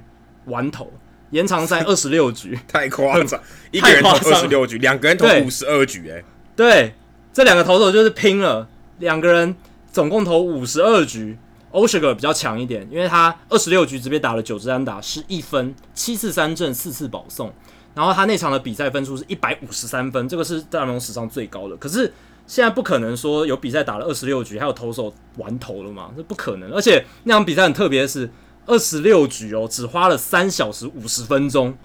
[0.46, 0.92] 完投，
[1.30, 3.40] 延长赛二十六局， 太夸张，
[3.70, 6.24] 一个人投二十六局，两个人投五十二局，哎，
[6.56, 6.94] 对，
[7.32, 8.68] 这两个投手就是拼了，
[8.98, 9.54] 两个人
[9.92, 11.38] 总共投五十二局。
[11.72, 17.52] Oshager 比较强一点，因为他二十六局只被打了九支安打，失一分，七次三振，四次保送。
[17.94, 21.76] 然后他那场的比赛分数是一百五十三分，这个是大联盟史上最高的。
[21.76, 22.12] 可是
[22.46, 26.10] 现在不可能说有比赛打了二十六局，还有投手完投了嘛？
[26.16, 26.72] 这不可能。
[26.72, 28.30] 而且那场比赛很特别是，
[28.66, 31.76] 二十六局哦，只花了三小时五十分钟，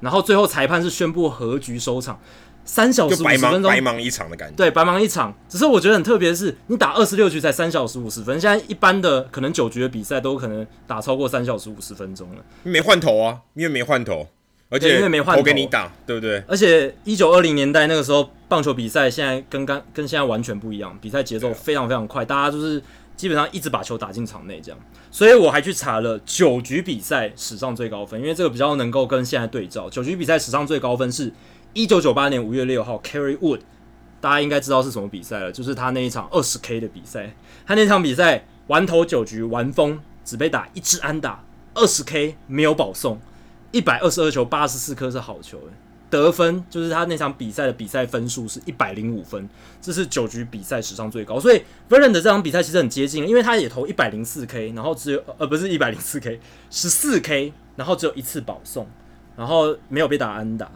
[0.00, 2.20] 然后最后裁判是宣布和局收场。
[2.64, 4.54] 三小时五十分钟，白忙一场的感觉。
[4.54, 5.34] 对，白忙一场。
[5.48, 12.42] 只是我觉得很特别的是，你打二十六局才三小时五十分，现在一般的可能九局的比赛都可能打超过三小时五十分钟了。
[12.62, 14.28] 没换头啊，因为没换头，
[14.68, 16.42] 而且因为没换头给你打，对不对？
[16.46, 22.80] 而且一九二零年代那个时候，棒球比赛现在跟刚跟现在完全不一样，比赛节奏非常非常快，大家就是
[23.16, 24.78] 基本上一直把球打进场内这样。
[25.10, 29.90] 所以我还去查了九局比赛史上最高分，因为这个比较能够跟现在对照。
[29.90, 31.32] 九局比赛史上最高分是。
[31.74, 33.60] 一九九八年五月六号，Kerry Wood，
[34.20, 37.34] 大家应该知道是什么比赛了，就是他那一场二十 K 的比赛。
[37.66, 41.42] 他那场比赛完投九局完封，只被打一支安打，
[41.72, 43.18] 二十 K 没有保送。
[43.70, 45.58] 一百二十二球八十四颗是好球，
[46.10, 49.48] 得分就是他那场比赛的比赛分数是一百零五分，
[49.80, 51.40] 这是九局比赛史上最高。
[51.40, 51.56] 所以
[51.88, 56.38] v e r l a n 的这场比赛其实很接近，因为他也投一百零四 K，然后只有呃不是一百零四 K，
[56.68, 58.86] 十四 K，然后只有一次保送，
[59.38, 60.70] 然后没有被打安打，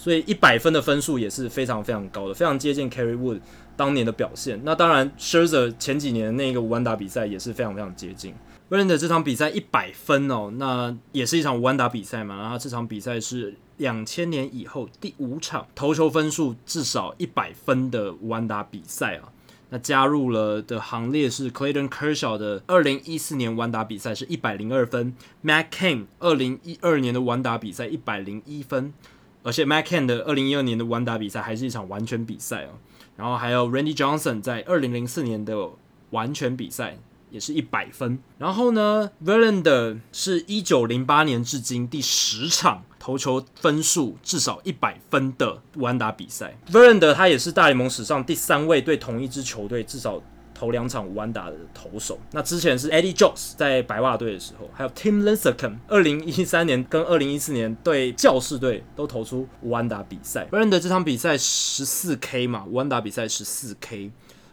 [0.00, 3.40] 所以一百分的分数也是非常非常高的，非常接近 Kerry Wood
[3.76, 4.58] 当年的表现。
[4.64, 8.32] 那当然 Scherzer 前几年那个无安打比赛也是非常非常接近。
[8.70, 12.40] v e r l a n d 这场比赛一百分哦，那也是一场无安打比赛嘛。
[12.40, 19.28] 然后这场比赛是两千年以后第五场投球分数至少一百分的无安打比赛啊。
[19.68, 25.14] 那加入了的行列是 Clayton Kershaw 的二零一四年无安打比赛是一百零二分
[25.44, 28.92] ，Matt Cain 二零一二年的无安打比赛一百零一分，
[29.42, 32.70] 而且 Macan 的二零一二年的完打比赛还是一场完全比赛哦。
[33.16, 35.70] 然后还有 Randy Johnson 在二零零四年的
[36.10, 36.98] 完全比赛。
[37.30, 46.58] 也是一百分，然后呢，Verlander 是一九零八年至今第十场投球分数至少一百分的完打比赛。
[46.72, 50.20] Verlander 他也是大联盟史上第三位对同一支球队至少
[50.60, 52.18] 投两场无安打的投手。
[52.32, 60.46] 那之前是 Eddie Jones 在白袜队的时候，还有 Tim Lincecum 二零一三年跟二零一四年对教士队都投出无安打比赛。
[60.52, 64.10] Rand 这场比赛十四 K 嘛，无安打比赛十四 K，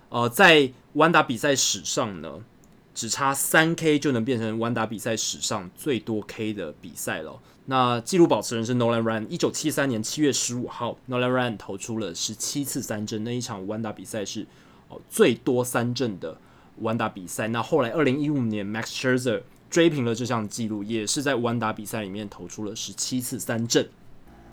[0.07, 2.35] 呃，在无安打比赛史上呢，
[2.95, 7.37] 只差三 K 就能变成无安打比赛史上最多 K 的比赛了。
[7.65, 14.47] 那纪录保持人是 Nolan Ryan，一九七三年七月十五号，Nolan Ryan 投出了十七次三振，那一场无安打比赛是
[14.89, 16.37] 哦最多三振的
[16.77, 17.47] 无安打比赛。
[17.49, 23.87] 那后来二零一五年 Max Scherzer 追平了这项纪录，也是在无安打比赛里面投出了十七次三振。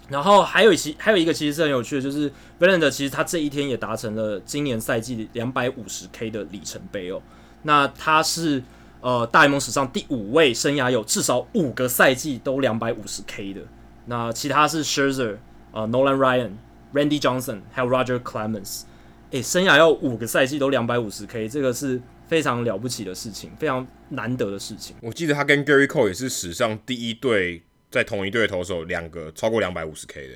[0.08, 2.26] 然后还有其还有一个其实是很有趣的，就是
[2.58, 7.22] v e l a n d 其实他这一天也达成了今年赛季两百五十 K 的里程碑哦。
[7.62, 8.62] 那他是
[9.00, 13.62] 呃大联盟史上第五位生涯有至少五个赛季都两百五十 K 的。
[14.04, 15.38] 那其他是 Scherzer、
[15.72, 16.50] 呃 Nolan Ryan、
[16.92, 18.82] Randy Johnson 还有 Roger Clemens。
[19.30, 24.94] 诶，生涯要五个赛季都两百五十 K，这个是非常了不起的事情，非常难得的事情。
[25.00, 30.34] 我记得他跟 Gary Cole 也是史上第一对在同一队投手两个超过两百五十 K 的。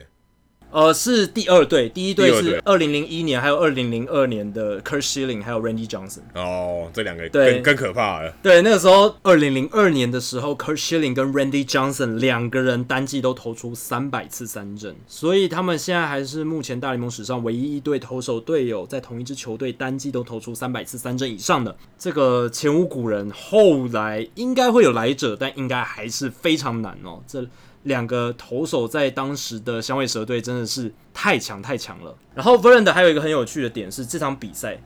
[0.71, 6.21] 呃，是第二队，第一队是二零零一年，还有二零零二年的 Kurt Schilling，还有 Randy Johnson。
[6.35, 8.31] 哦，这两个更对更可怕了。
[8.43, 21.75] 对，那个时候二零零二年的时候，Kurt Schilling 跟 Randy Johnson 两个人单季都投出三百次三振，所以他们现在还是目前大联盟史上唯一一对投手队友在同一支球队单季都投出三百次三振以上的。
[21.99, 27.23] 这个前无古人，后来应该会有来者，但应该还是非常难哦。
[27.27, 27.47] 这。
[27.89, 32.15] 两个投手在当时的香味蛇队真的是太强太强了。
[32.35, 34.81] 然后 Verlander 还有一个很有趣的点是，这场比赛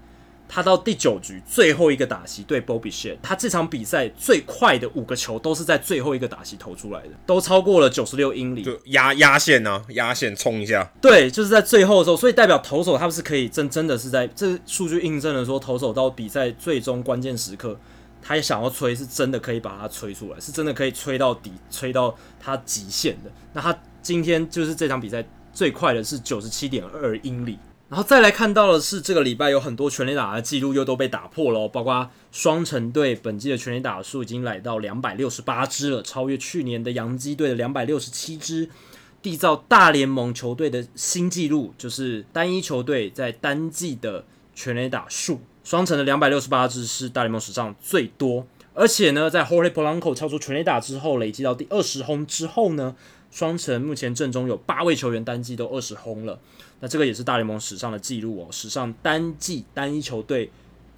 [0.48, 10.92] 他到第九局最后一个打席对 Bo Bichette，他这场比赛最快的五个球都是在最后一个打席投出来的，都超过了九十六英里，就压压线呢，压线冲一下。
[11.00, 17.78] 对，就是在最后的时候，所以代表投手他们是可以真真的是在这数据印证了说，投手到比赛最终关键时刻。
[18.23, 23.31] 他也想要吹，是真的可以把它吹出来，是真的可以吹到底，吹到他极限的。
[23.53, 25.23] 那他今天就是这场比赛
[25.53, 27.59] 最快的是九十七点二英里。
[27.89, 38.70] 然后再来看到的是，这个礼拜有很多全垒打的记录又都被打破了，包括双城队本季的全垒打数已经来到两百六十八支了，超越去年的洋基队的两百六十七支，
[39.23, 44.24] 缔造大联盟球队的新纪录，就是单一球队在单季的
[44.55, 45.43] 全垒打数。
[45.64, 52.94] 双城的两百六十八支是大联盟史上最多，而且呢，在 Jorge Polanco 超出全垒打之后，累积到第二十轰之后呢，
[53.30, 56.39] 双城目前阵中有八位球员单季都二十轰了，
[56.80, 60.51] 那这个也是大联盟史上的记录哦，史上单季单一球队。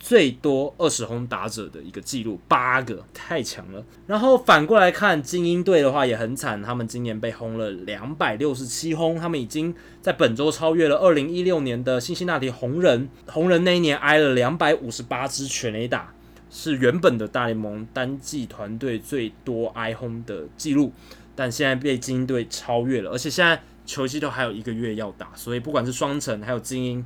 [0.05, 3.83] 最多二十轰打者的一个记录，八个太强了。
[4.07, 13.09] 然后反过来看精英队的话也很惨，他们今年被轰了两百六十七轰，他们已经在本周超越了二零一六年的辛辛那提红人。
[13.27, 16.13] 红人那一年挨了两百五十八支全垒打，
[16.51, 20.93] 是原本的大联盟单季团队最多挨轰的记录，
[21.35, 27.03] 但现在被精英队超越了，而且现在球季都还有一个月要打，所以不管是双城还有精英。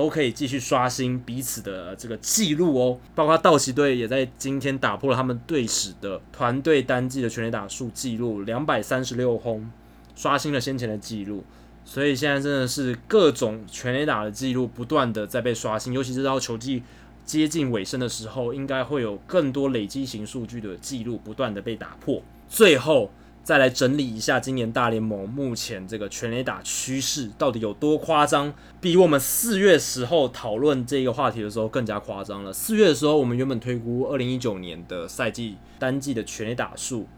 [0.00, 9.70] 都可以继续刷新彼此的这个记录哦，包括道奇队也在今天打破了他们队史的团队单季的全垒打数记录，两百三十六轰，
[10.16, 11.44] 刷新了先前的记录。
[11.84, 16.82] 所以现在真的是各种全垒打的记录不断的在被刷新，尤其是到球季
[17.26, 22.22] 接近尾声的时候，应该会有更多累积型数据的记录不断的被打破。
[22.48, 23.10] 最后。
[23.42, 32.52] 再来整理一下今年大联盟目前这个全垒打趋势到底有多夸张，比我们四月时候讨论这个话题的时候更加夸张了。
[32.52, 37.08] 四月的时候，我们原本推估二零一九年的赛季单季的全垒打数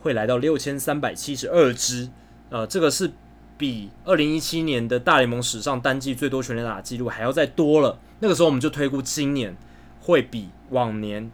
[0.00, 2.08] 会来到六千三百七十二支，
[2.48, 3.12] 呃，这个是
[3.58, 7.98] 比二零一七年的大联盟史上单季最多全垒打记录还要再多了。
[8.20, 9.56] 那个时候我们就推估今年
[10.00, 11.30] 会比往年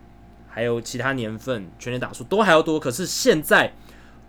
[0.48, 2.78] 还有其他年份全垒打数都还要多。
[2.78, 3.72] 可是现在，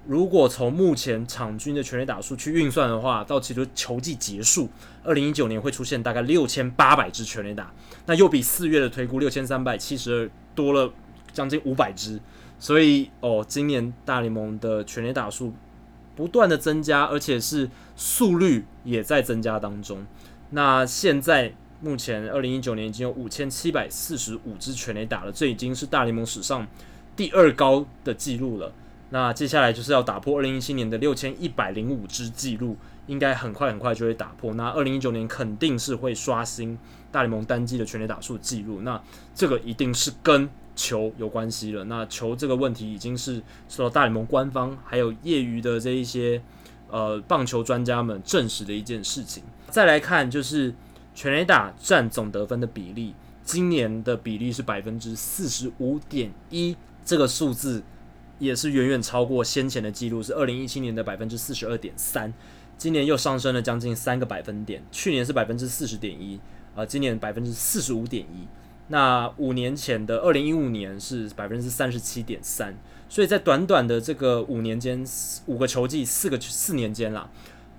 [0.05, 4.69] 如果从目前场均的全垒打数去运算的话，到其实球季结束，
[5.03, 7.71] 二零一九年会出现大概六千八百支全垒打，
[8.05, 10.91] 那又比四月的推估六千三百七十二多了
[11.31, 12.19] 将近五百支。
[12.59, 15.53] 所以哦，今年大联盟的全垒打数
[16.15, 20.05] 不断的增加，而且是速率也在增加当中。
[20.49, 26.67] 那现在目前二零一九年已经有五千七百四十五支全垒打了，这已经是大联盟史上
[27.15, 28.71] 第二高的记录了。
[29.13, 32.75] 那接下来就是要打破二零一七年的六千一百零五支纪录，
[33.05, 34.55] 应该很快很快就会打破。
[34.55, 36.75] 那二零一九年肯定是会刷新
[37.11, 38.81] 大联盟单季的全垒打数纪录。
[38.81, 38.99] 那
[39.35, 46.41] 这个一定是跟球有关系了，那球这个问题已经是受到大联盟官方还有业余的这一些
[46.89, 49.43] 呃棒球专家们证实的一件事情。
[49.69, 50.73] 再来看就是
[51.13, 53.13] 全垒打占总得分的比例，
[53.43, 56.75] 今年的比例是百分之四十五点一，
[57.05, 57.83] 这个数字
[58.43, 62.33] 也是远远超过先前的记录，是二零一七年的百分之四十二点三，
[62.77, 66.39] 今年又上升了将近三个百分点，去年是百分之四十点一，
[66.75, 68.47] 呃，今年百分之四十五点一。
[68.89, 75.03] 那五年前的二零一五年是百分之三十七点三，所以在短短的这个五年间，
[75.45, 77.29] 五个球季，四个四年间啦，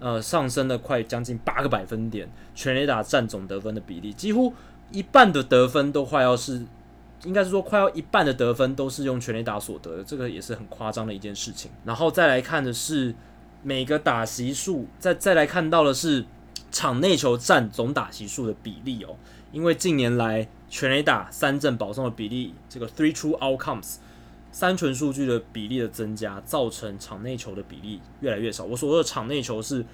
[0.00, 4.54] 呃，上升了快将近八个百分点，全垒打占总得分的比例，几乎
[4.90, 6.62] 一半的得分都快要是，
[7.24, 11.70] 应该是说快要一半的得分都是用全垒打所得的，这个也是很夸张的一件事情。
[11.84, 13.14] 然后再来看的是
[13.62, 16.24] 每个打席数，再再来看到的是
[16.70, 19.16] 场内球占总打席数的比例哦，
[19.52, 20.48] 因为近年来。
[20.70, 23.98] 全垒打三振保送的比例，这个 three true outcomes
[24.50, 28.64] 三纯数据的比例的增加，造成场内球的比例越来越少。
[28.64, 29.86] 我所说的场内球是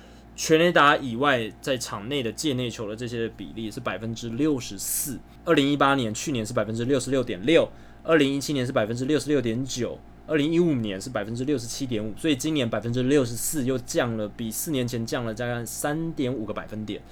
[0.43, 5.19] 全垒打以外，在场内的界内球的这些的比例是百分之六十四。
[5.45, 7.69] 二零一八年去年是百分之六十六点六，
[8.03, 17.03] 二零一七年是百分之六十六点九，二零一五年是百分之六十七点五，所以今年百分之六十四又降了，比四年前降了大概三点五个百分点，